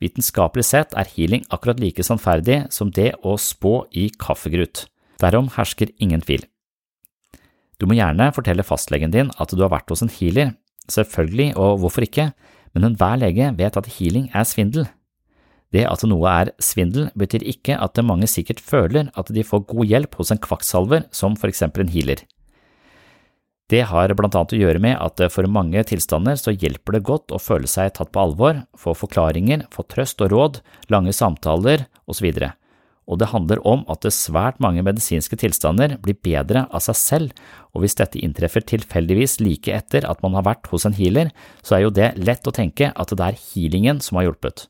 [0.00, 4.86] Vitenskapelig sett er healing akkurat like sannferdig som det å spå i kaffegrut.
[5.20, 6.48] Derom hersker ingen tvil.
[7.76, 10.56] Du må gjerne fortelle fastlegen din at du har vært hos en healer,
[10.88, 12.30] selvfølgelig og hvorfor ikke,
[12.72, 14.88] men enhver lege vet at healing er svindel.
[15.72, 19.88] Det at noe er svindel, betyr ikke at mange sikkert føler at de får god
[19.88, 22.24] hjelp hos en kvakksalver som for eksempel en healer.
[23.72, 27.32] Det har blant annet å gjøre med at for mange tilstander så hjelper det godt
[27.32, 30.60] å føle seg tatt på alvor, få forklaringer, få trøst og råd,
[30.92, 32.28] lange samtaler osv
[33.10, 37.40] og det handler om at svært mange medisinske tilstander blir bedre av seg selv,
[37.74, 41.32] og hvis dette inntreffer tilfeldigvis like etter at man har vært hos en healer,
[41.66, 44.68] så er jo det lett å tenke at det er healingen som har hjulpet.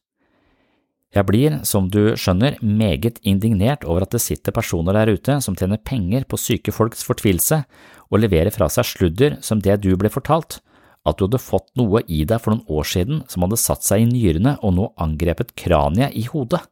[1.13, 5.57] Jeg blir, som du skjønner, meget indignert over at det sitter personer der ute som
[5.59, 7.63] tjener penger på syke folks fortvilelse
[8.09, 10.63] og leverer fra seg sludder som det du ble fortalt,
[11.05, 14.05] at du hadde fått noe i deg for noen år siden som hadde satt seg
[14.05, 16.63] i nyrene og nå angrepet kraniet i hodet.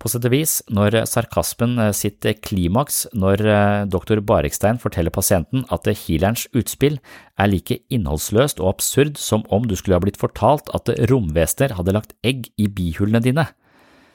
[0.00, 5.66] På sett og vis, når sarkasmen sitt sitter klimaks når eh, doktor Barekstein forteller pasienten
[5.68, 6.96] at healerens utspill
[7.36, 11.92] er like innholdsløst og absurd som om du skulle ha blitt fortalt at romvesener hadde
[11.92, 13.44] lagt egg i bihulene dine.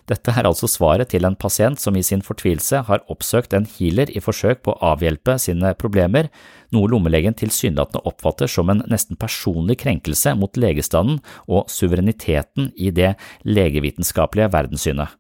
[0.10, 4.10] Dette er altså svaret til en pasient som i sin fortvilelse har oppsøkt en healer
[4.14, 6.32] i forsøk på å avhjelpe sine problemer,
[6.74, 13.14] noe lommelegen tilsynelatende oppfatter som en nesten personlig krenkelse mot legestanden og suvereniteten i det
[13.46, 15.14] legevitenskapelige verdenssynet.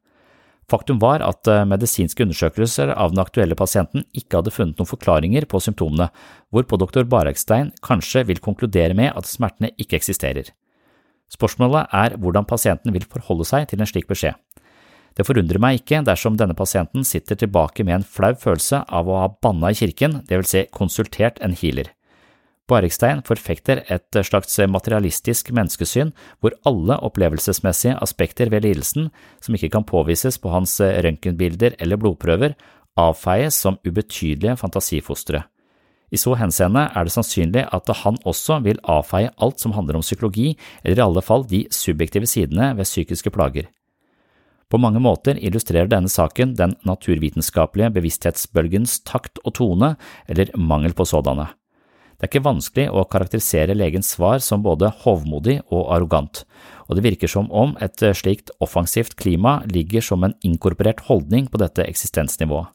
[0.71, 5.45] Faktum var at eh, medisinske undersøkelser av den aktuelle pasienten ikke hadde funnet noen forklaringer
[5.49, 6.09] på symptomene,
[6.49, 10.49] hvorpå doktor Barekstein kanskje vil konkludere med at smertene ikke eksisterer.
[11.29, 14.37] Spørsmålet er hvordan pasienten vil forholde seg til en slik beskjed.
[15.15, 19.21] Det forundrer meg ikke dersom denne pasienten sitter tilbake med en flau følelse av å
[19.21, 21.93] ha banna i kirken, vil si konsultert en healer.
[22.65, 26.11] Barekstein forfekter et slags materialistisk menneskesyn
[26.41, 32.55] hvor alle opplevelsesmessige aspekter ved lidelsen som ikke kan påvises på hans røntgenbilder eller blodprøver,
[32.97, 35.43] avfeies som ubetydelige fantasifostre.
[36.09, 40.05] I så henseende er det sannsynlig at han også vil avfeie alt som handler om
[40.05, 43.67] psykologi, eller i alle fall de subjektive sidene ved psykiske plager.
[44.69, 49.93] På mange måter illustrerer denne saken den naturvitenskapelige bevissthetsbølgens takt og tone,
[50.29, 51.51] eller mangel på sådanne.
[52.15, 56.45] Det er ikke vanskelig å karakterisere legens svar som både hovmodig og arrogant,
[56.87, 61.59] og det virker som om et slikt offensivt klima ligger som en inkorporert holdning på
[61.59, 62.71] dette eksistensnivået.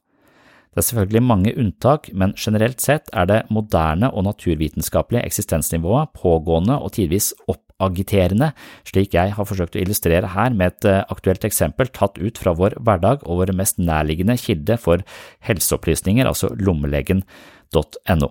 [0.70, 6.76] Det er selvfølgelig mange unntak, men generelt sett er det moderne og naturvitenskapelige eksistensnivået pågående
[6.78, 8.52] og tidvis oppagiterende,
[8.86, 12.54] slik jeg har forsøkt å illustrere her med et eh, aktuelt eksempel tatt ut fra
[12.54, 15.02] vår hverdag og vår mest nærliggende kilde for
[15.48, 18.30] helseopplysninger, altså lommelegen.no.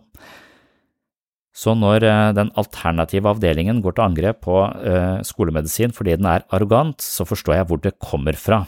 [1.55, 6.45] Så når eh, den alternative avdelingen går til angrep på eh, skolemedisin fordi den er
[6.55, 8.63] arrogant, så forstår jeg hvor det kommer fra.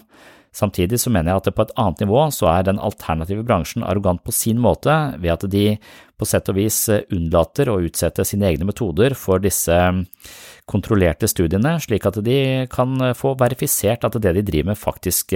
[0.51, 4.19] Samtidig så mener jeg at på et annet nivå så er den alternative bransjen arrogant
[4.25, 4.91] på sin måte,
[5.21, 5.65] ved at de
[6.19, 9.77] på sett og vis eh, unnlater å utsette sine egne metoder for disse
[10.69, 15.33] kontrollerte studiene, slik at de kan få verifisert at det de driver med faktisk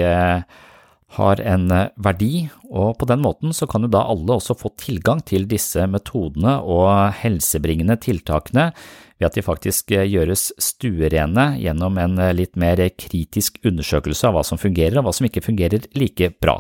[1.16, 4.72] har en eh, verdi, og på den måten så kan jo da alle også få
[4.80, 8.72] tilgang til disse metodene og helsebringende tiltakene
[9.16, 14.38] ved at de faktisk eh, gjøres stuerene gjennom en eh, litt mer kritisk undersøkelse av
[14.38, 16.60] hva som fungerer og hva som ikke fungerer like bra.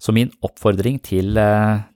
[0.00, 1.36] Så min oppfordring til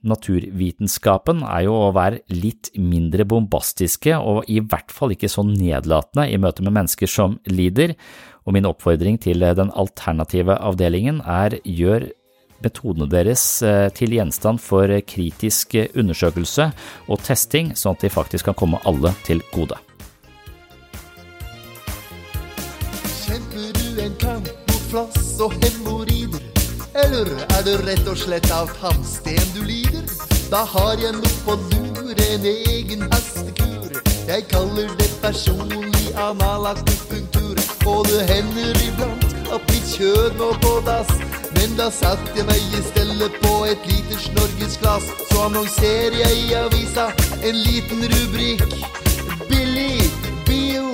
[0.05, 6.27] naturvitenskapen er jo å være litt mindre bombastiske og i hvert fall ikke så nedlatende
[6.29, 7.95] i møte med mennesker som lider,
[8.45, 12.07] og min oppfordring til den alternative avdelingen er gjør
[12.63, 16.69] metodene deres eh, til gjenstand for kritisk undersøkelse
[17.09, 19.77] og testing, sånn at de faktisk kan komme alle til gode.
[23.25, 26.51] Kjemper du en kamp mot flass og hemoroider?
[26.95, 27.27] Eller
[27.57, 30.05] er det rett og slett av tannsten du lider?
[30.51, 33.99] Da har jeg noe på lur, en egen hastekur.
[34.29, 37.34] Jeg kaller det personlig analakupunktur.
[37.85, 39.25] Og det hender iblant
[39.55, 41.11] at mitt kjød må på dass.
[41.55, 45.05] Men da satte jeg meg i stellet på et liters norgesglass.
[45.29, 47.09] Så annonserer jeg i avisa
[47.43, 48.65] en liten rubrikk.
[49.49, 50.11] Billig
[50.47, 50.89] bio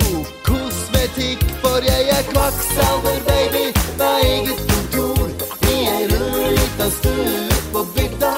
[0.46, 3.64] kosmetikk, for jeg er kvakksalver, baby,
[3.98, 5.28] med eget kontor
[5.72, 8.34] i ei rødlita stue på bygda.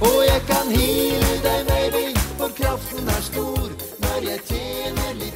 [0.00, 2.06] Og jeg kan heale deg, baby,
[2.38, 3.68] for kraften er stor
[4.02, 5.31] når jeg tjener litt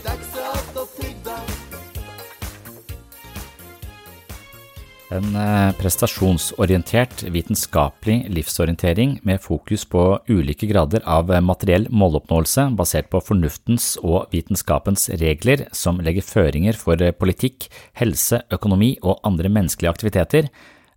[5.14, 13.20] En eh, prestasjonsorientert vitenskapelig livsorientering med fokus på ulike grader av materiell måloppnåelse basert på
[13.22, 17.68] fornuftens og vitenskapens regler som legger føringer for politikk,
[18.00, 20.50] helse, økonomi og andre menneskelige aktiviteter,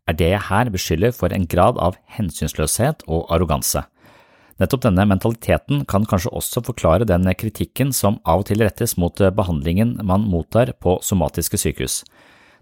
[0.10, 3.84] er det jeg her beskylder for en grad av hensynsløshet og arroganse.
[4.60, 9.22] Nettopp denne mentaliteten kan kanskje også forklare den kritikken som av og til rettes mot
[9.38, 12.02] behandlingen man mottar på somatiske sykehus.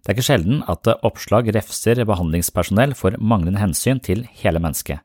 [0.02, 5.03] Det er ikke sjelden at oppslag refser behandlingspersonell for manglende hensyn til hele mennesket.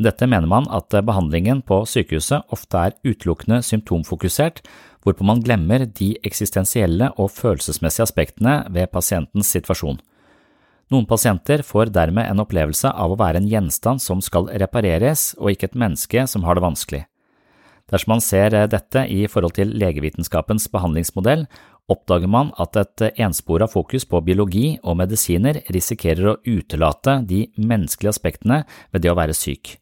[0.00, 4.62] Med dette mener man at behandlingen på sykehuset ofte er utelukkende symptomfokusert,
[5.04, 10.00] hvorpå man glemmer de eksistensielle og følelsesmessige aspektene ved pasientens situasjon.
[10.90, 15.52] Noen pasienter får dermed en opplevelse av å være en gjenstand som skal repareres, og
[15.52, 17.04] ikke et menneske som har det vanskelig.
[17.90, 21.44] Dersom man ser dette i forhold til legevitenskapens behandlingsmodell,
[21.90, 28.14] oppdager man at et enspora fokus på biologi og medisiner risikerer å utelate de menneskelige
[28.14, 28.62] aspektene
[28.92, 29.76] ved det å være syk.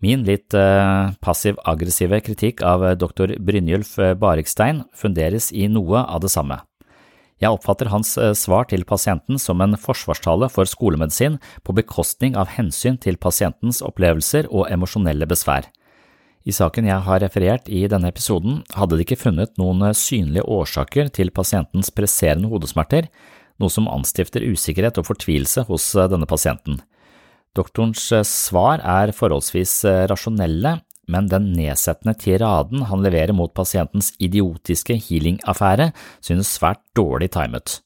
[0.00, 6.62] Min litt eh, passiv-aggressive kritikk av doktor Brynjulf Barikstein funderes i noe av det samme.
[7.40, 12.52] Jeg oppfatter hans eh, svar til pasienten som en forsvarstale for skolemedisin på bekostning av
[12.52, 15.70] hensyn til pasientens opplevelser og emosjonelle besvær.
[16.48, 20.46] I saken jeg har referert i denne episoden, hadde de ikke funnet noen eh, synlige
[20.48, 23.10] årsaker til pasientens presserende hodesmerter,
[23.60, 26.80] noe som anstifter usikkerhet og fortvilelse hos eh, denne pasienten.
[27.58, 30.76] Doktorens svar er forholdsvis rasjonelle,
[31.10, 35.90] men den nedsettende tiraden han leverer mot pasientens idiotiske healing-affære,
[36.22, 37.80] synes svært dårlig timet.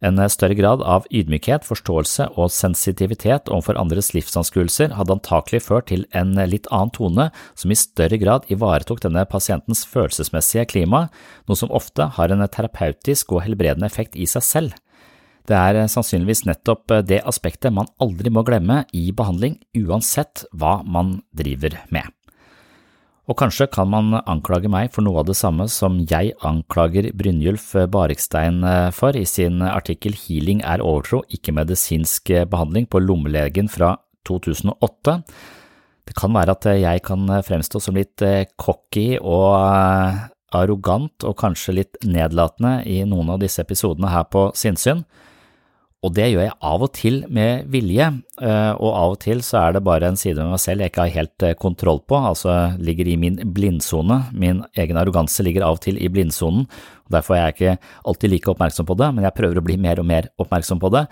[0.00, 6.06] En større grad av ydmykhet, forståelse og sensitivitet overfor andres livsanskuelser hadde antakelig ført til
[6.16, 11.08] en litt annen tone som i større grad ivaretok denne pasientens følelsesmessige klima,
[11.44, 14.78] noe som ofte har en terapeutisk og helbredende effekt i seg selv.
[15.48, 21.18] Det er sannsynligvis nettopp det aspektet man aldri må glemme i behandling, uansett hva man
[21.36, 22.08] driver med.
[23.30, 27.68] Og kanskje kan man anklage meg for noe av det samme som jeg anklager Brynjulf
[27.92, 33.94] Barikstein eh, for i sin artikkel Healing er overtro, ikke medisinsk behandling på Lommelegen fra
[34.26, 35.20] 2008.
[36.10, 40.20] Det kan være at jeg kan fremstå som litt eh, cocky og eh,
[40.58, 45.04] arrogant og kanskje litt nedlatende i noen av disse episodene her på Sinnsyn.
[46.00, 48.06] Og det gjør jeg av og til med vilje,
[48.40, 50.94] eh, og av og til så er det bare en side med meg selv jeg
[50.94, 54.16] ikke har helt eh, kontroll på, altså ligger i min blindsone.
[54.32, 56.64] Min egen arroganse ligger av og til i blindsonen,
[57.12, 60.00] derfor er jeg ikke alltid like oppmerksom på det, men jeg prøver å bli mer
[60.00, 61.04] og mer oppmerksom på det.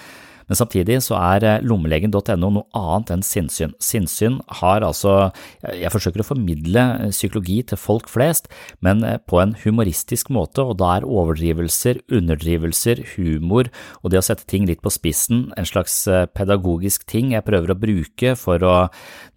[0.49, 3.75] Men samtidig så er eh, lommelegen.no noe annet enn sinnssyn.
[3.83, 5.31] Sinnssyn har altså,
[5.69, 8.49] jeg forsøker å formidle eh, psykologi til folk flest,
[8.85, 13.69] men eh, på en humoristisk måte, og da er overdrivelser, underdrivelser, humor
[14.03, 16.01] og det å sette ting litt på spissen en slags
[16.35, 18.77] pedagogisk ting jeg prøver å bruke for å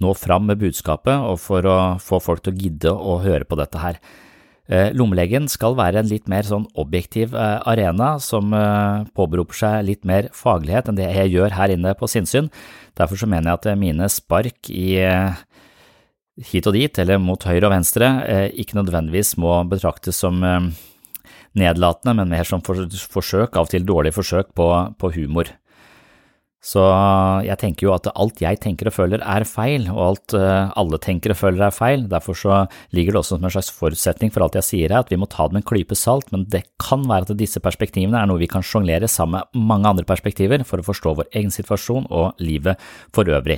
[0.04, 3.60] nå fram med budskapet og for å få folk til å gidde å høre på
[3.60, 4.00] dette her.
[4.72, 9.88] Eh, lommelegen skal være en litt mer sånn objektiv eh, arena som eh, påberoper seg
[9.90, 12.48] litt mer faglighet enn det jeg gjør her inne på sinnssyn.
[12.96, 14.96] Derfor så mener jeg at mine spark i
[16.52, 18.08] hit og dit, eller mot høyre og venstre,
[18.60, 20.42] ikke nødvendigvis må betraktes som
[21.56, 24.68] nedlatende, men mer som forsøk, av og til dårlige forsøk på,
[25.00, 25.52] på humor.
[26.62, 26.82] Så
[27.42, 31.00] jeg tenker jo at alt jeg tenker og føler er feil, og alt uh, alle
[31.02, 32.04] tenker og føler er feil.
[32.10, 32.60] Derfor så
[32.94, 35.26] ligger det også som en slags forutsetning for alt jeg sier her, at vi må
[35.32, 38.44] ta det med en klype salt, men det kan være at disse perspektivene er noe
[38.44, 42.46] vi kan sjonglere sammen med mange andre perspektiver for å forstå vår egen situasjon og
[42.46, 42.78] livet
[43.16, 43.58] for øvrig.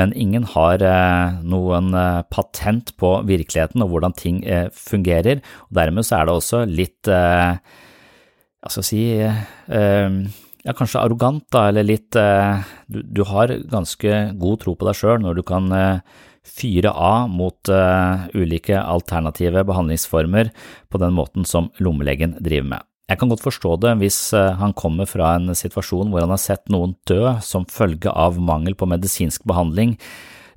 [0.00, 4.40] Men ingen har uh, noen uh, patent på virkeligheten og hvordan ting
[4.72, 11.44] fungerer, og dermed så er det også litt, hva skal jeg si, ja, kanskje arrogant,
[11.54, 15.44] da, eller litt eh, du, du, har ganske god tro på deg sjøl når du
[15.46, 16.00] kan eh,
[16.48, 20.50] fyre av mot eh, ulike alternative behandlingsformer
[20.90, 22.88] på den måten som lommelegen driver med.
[23.08, 26.66] Jeg kan godt forstå det hvis han kommer fra en situasjon hvor han har sett
[26.68, 29.94] noen dø som følge av mangel på medisinsk behandling,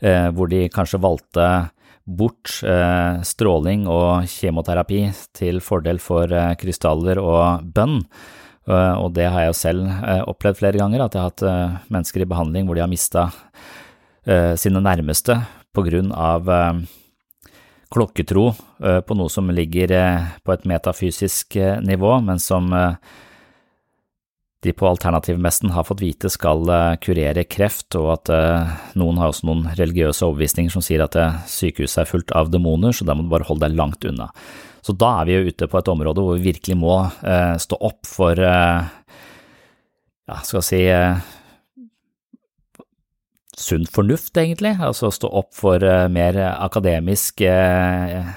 [0.04, 1.46] eh, hvor de kanskje valgte
[2.12, 2.50] bort
[3.30, 5.04] stråling og kjemoterapi
[5.38, 8.00] til fordel for krystaller og bønn.
[8.72, 11.46] Eh, og det har jeg jo selv eh, opplevd flere ganger, at jeg har hatt
[11.48, 13.30] eh, mennesker i behandling hvor de har mista
[14.22, 15.34] sine nærmeste
[15.74, 16.46] på grunn av
[17.90, 18.44] klokketro
[18.78, 19.96] på noe som ligger
[20.46, 22.70] på et metafysisk nivå, men som
[24.62, 26.70] de på alternativmessen har fått vite skal
[27.02, 28.30] kurere kreft, og at
[28.94, 31.18] noen har også noen religiøse overbevisninger som sier at
[31.50, 34.30] sykehuset er fullt av demoner, så da må du bare holde deg langt unna.
[34.82, 37.78] Så da er vi jo ute på et område hvor vi virkelig må eh, stå
[37.78, 38.90] opp for eh,
[40.32, 41.22] ja, skal si eh,
[43.62, 44.74] sunn fornuft, egentlig.
[44.82, 48.32] Altså stå opp for eh, mer akademisk, eh,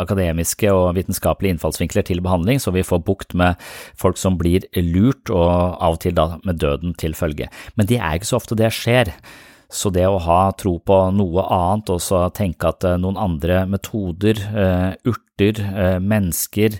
[0.00, 3.60] akademiske og vitenskapelige innfallsvinkler til behandling, så vi får bukt med
[3.98, 7.50] folk som blir lurt, og av og til da med døden til følge.
[7.76, 9.12] Men det er ikke så ofte det skjer.
[9.70, 13.64] Så det å ha tro på noe annet, og så tenke at eh, noen andre
[13.70, 14.40] metoder,
[15.06, 16.78] urt, eh, mennesker,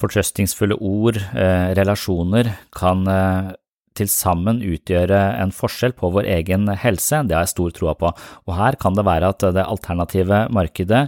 [0.00, 3.52] fortrøstningsfulle ord, eh, relasjoner kan eh,
[3.94, 8.10] til sammen utgjøre en forskjell på vår egen helse, det har jeg stor tro på.
[8.48, 11.04] Og her kan det være at det alternative markedet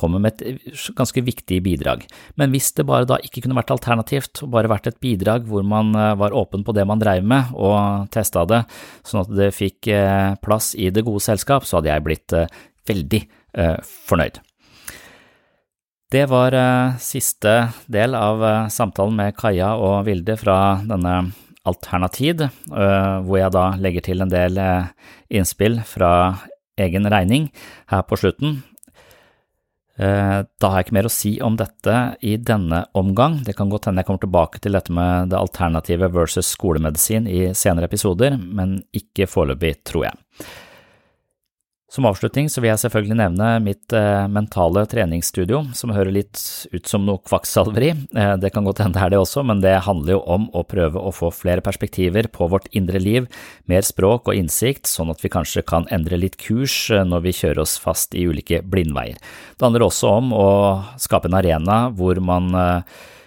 [0.00, 0.64] kommer med et
[0.96, 2.06] ganske viktig bidrag.
[2.40, 5.92] Men hvis det bare da ikke kunne vært alternativt, bare vært et bidrag hvor man
[5.92, 8.64] var åpen på det man dreiv med og testa det,
[9.04, 9.92] sånn at det fikk
[10.40, 12.40] plass i det gode selskap, så hadde jeg blitt
[12.88, 13.26] veldig
[14.08, 14.45] fornøyd.
[16.16, 16.54] Det var
[17.02, 17.50] siste
[17.92, 18.40] del av
[18.72, 21.12] samtalen med Kaja og Vilde fra denne
[21.68, 22.40] Alternatid,
[22.70, 24.56] hvor jeg da legger til en del
[25.28, 26.12] innspill fra
[26.80, 27.50] egen regning
[27.92, 28.62] her på slutten.
[30.00, 33.42] Da har jeg ikke mer å si om dette i denne omgang.
[33.44, 37.50] Det kan godt hende jeg kommer tilbake til dette med det alternative versus skolemedisin i
[37.52, 40.16] senere episoder, men ikke foreløpig, tror jeg.
[41.86, 46.40] Som avslutning så vil jeg selvfølgelig nevne mitt eh, mentale treningsstudio, som hører litt
[46.72, 47.92] ut som noe kvakksalveri.
[48.10, 50.64] Eh, det kan godt hende det er det også, men det handler jo om å
[50.66, 53.28] prøve å få flere perspektiver på vårt indre liv,
[53.70, 57.34] mer språk og innsikt, sånn at vi kanskje kan endre litt kurs eh, når vi
[57.38, 59.20] kjører oss fast i ulike blindveier.
[59.54, 60.48] Det handler også om å
[60.98, 62.50] skape en arena hvor man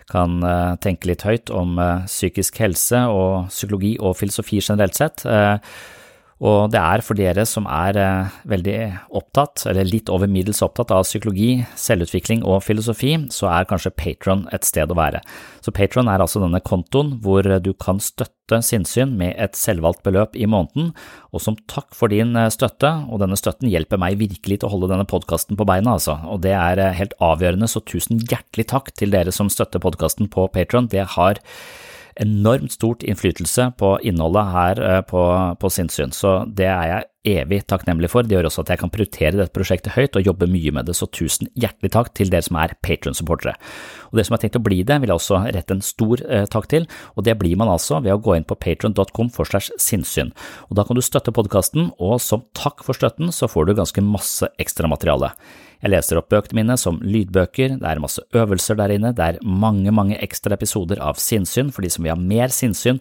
[0.10, 0.41] kan
[0.81, 1.77] tenke litt høyt om
[2.10, 5.22] psykisk helse og psykologi og filosofi generelt sett.
[6.39, 8.77] Og det er for dere som er eh, veldig
[9.19, 14.45] opptatt, eller litt over middels opptatt av psykologi, selvutvikling og filosofi, så er kanskje Patron
[14.55, 15.19] et sted å være.
[15.59, 20.39] Så Patron er altså denne kontoen hvor du kan støtte sinnssyn med et selvvalgt beløp
[20.39, 20.93] i måneden,
[21.35, 24.73] og som takk for din eh, støtte, og denne støtten hjelper meg virkelig til å
[24.77, 28.69] holde denne podkasten på beina, altså, og det er eh, helt avgjørende, så tusen hjertelig
[28.71, 30.87] takk til dere som støtter podkasten på Patron.
[30.87, 31.43] Det har
[32.19, 35.23] enormt stort innflytelse på innholdet her eh, på,
[35.59, 38.23] på sinnssyn, så det er jeg evig takknemlig for.
[38.23, 40.95] Det gjør også at jeg kan prioritere dette prosjektet høyt og jobbe mye med det,
[40.97, 43.55] så tusen hjertelig takk til dere som er Patron-supportere.
[44.09, 46.47] Og dere som har tenkt å bli det, vil jeg også rette en stor eh,
[46.49, 49.71] takk til, og det blir man altså ved å gå inn på patron.com for slags
[49.81, 50.31] sinnssyn.
[50.69, 54.05] Og da kan du støtte podkasten, og som takk for støtten så får du ganske
[54.05, 55.33] masse ekstramateriale.
[55.79, 59.37] Jeg leser opp bøkene mine som lydbøker, det er masse øvelser der inne, det er
[59.43, 62.99] mange, mange ekstra episoder av sinnssyn for de som vil ha mer sinnssyn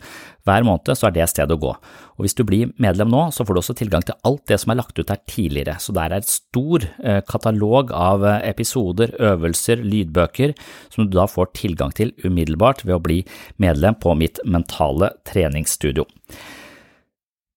[0.49, 1.73] hver måned, så er det stedet å gå.
[2.19, 4.73] Og hvis du blir medlem nå, så får du også tilgang til alt det som
[4.73, 9.15] er lagt ut her tidligere, så der er et stor eh, katalog av eh, episoder,
[9.31, 10.57] øvelser, lydbøker
[10.95, 13.21] som du da får tilgang til umiddelbart ved å bli
[13.63, 16.09] medlem på mitt mentale treningsstudio.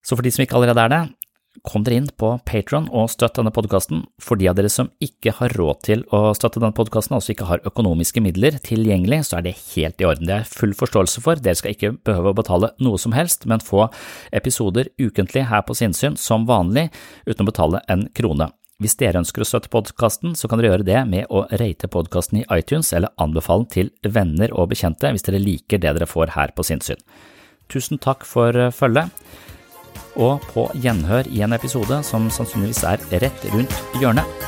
[0.01, 1.01] Så for de som ikke allerede er det,
[1.68, 4.06] kom dere inn på Patron og støtt denne podkasten.
[4.22, 7.49] For de av dere som ikke har råd til å støtte denne podkasten, altså ikke
[7.49, 10.30] har økonomiske midler tilgjengelig, så er det helt i orden.
[10.30, 11.41] Det er full forståelse for.
[11.41, 13.90] Dere skal ikke behøve å betale noe som helst, men få
[14.36, 16.90] episoder ukentlig her på Sinnsyn som vanlig,
[17.28, 18.49] uten å betale en krone.
[18.82, 22.40] Hvis dere ønsker å støtte podkasten, så kan dere gjøre det med å rate podkasten
[22.40, 26.34] i iTunes eller anbefale den til venner og bekjente hvis dere liker det dere får
[26.34, 26.98] her på Sinnsyn.
[27.69, 29.14] Tusen takk for følget
[30.15, 34.47] og på gjenhør i en episode som sannsynligvis er rett rundt hjørnet.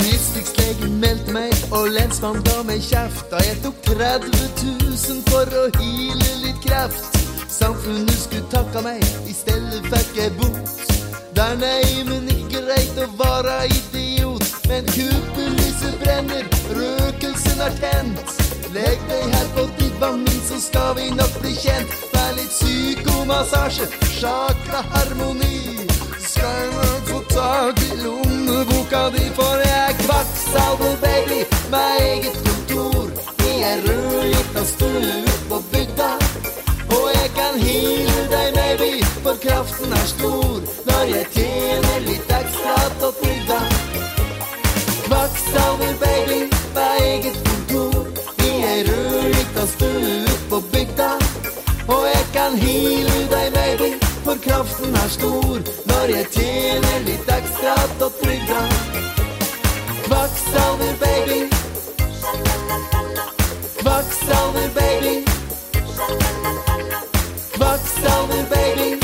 [0.00, 1.00] Distriktslegen
[1.34, 4.30] meg, og lensmann ga meg kjeft da jeg tok 30
[4.62, 7.20] 000 for å hile litt kreft.
[7.54, 10.90] Samfunnet skulle takka meg, i stedet fikk jeg bot.
[11.34, 14.46] Det er nei, men ikke greit å være idiot.
[14.70, 16.46] Men kuppelyset brenner,
[16.78, 18.43] røkelsen er tent.
[18.74, 21.92] Legg deg her på divanen, så skal vi nok bli kjent.
[22.10, 23.86] Det er litt psykomassasje,
[24.16, 25.86] chakra-harmoni.
[26.18, 31.38] Skal jeg nok få tak i lommeboka di, for jeg er kvakksalver, baby,
[31.70, 33.14] med eget kontor.
[33.46, 36.10] I ei rødlita stue ut på bygda.
[36.98, 38.90] Og jeg kan heale deg, maybe,
[39.22, 40.58] for kraften er stor.
[40.90, 43.62] Når jeg tjener litt ekstra på trygda.
[45.06, 46.42] Kvakksalver, baby,
[46.74, 47.43] med eget.
[48.84, 51.10] I ei rødlita stue ut på bygda.
[51.88, 53.90] Og jeg kan hile deg, baby,
[54.24, 55.58] for kraften er stor.
[55.90, 58.62] Når jeg tjener litt ekstra på trygda.
[60.04, 61.40] Kvakksalver, baby.
[63.80, 65.16] Kvakksalver, baby.
[67.56, 69.03] Kvakksalver, baby.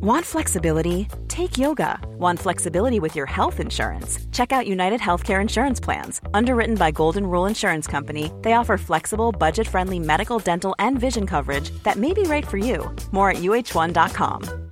[0.00, 1.08] Want flexibility?
[1.26, 1.98] Take yoga.
[2.20, 4.20] Want flexibility with your health insurance?
[4.30, 6.20] Check out United Healthcare Insurance Plans.
[6.32, 11.26] Underwritten by Golden Rule Insurance Company, they offer flexible, budget friendly medical, dental, and vision
[11.26, 12.94] coverage that may be right for you.
[13.10, 14.70] More at uh1.com.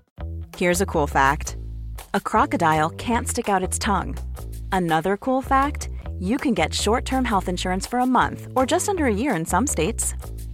[0.57, 1.57] Here's a cool fact
[2.15, 4.17] a crocodile can't stick out its tongue.
[4.71, 5.89] Another cool fact
[6.21, 9.35] you can get short term health insurance for a month or just under a year
[9.35, 10.15] in some states.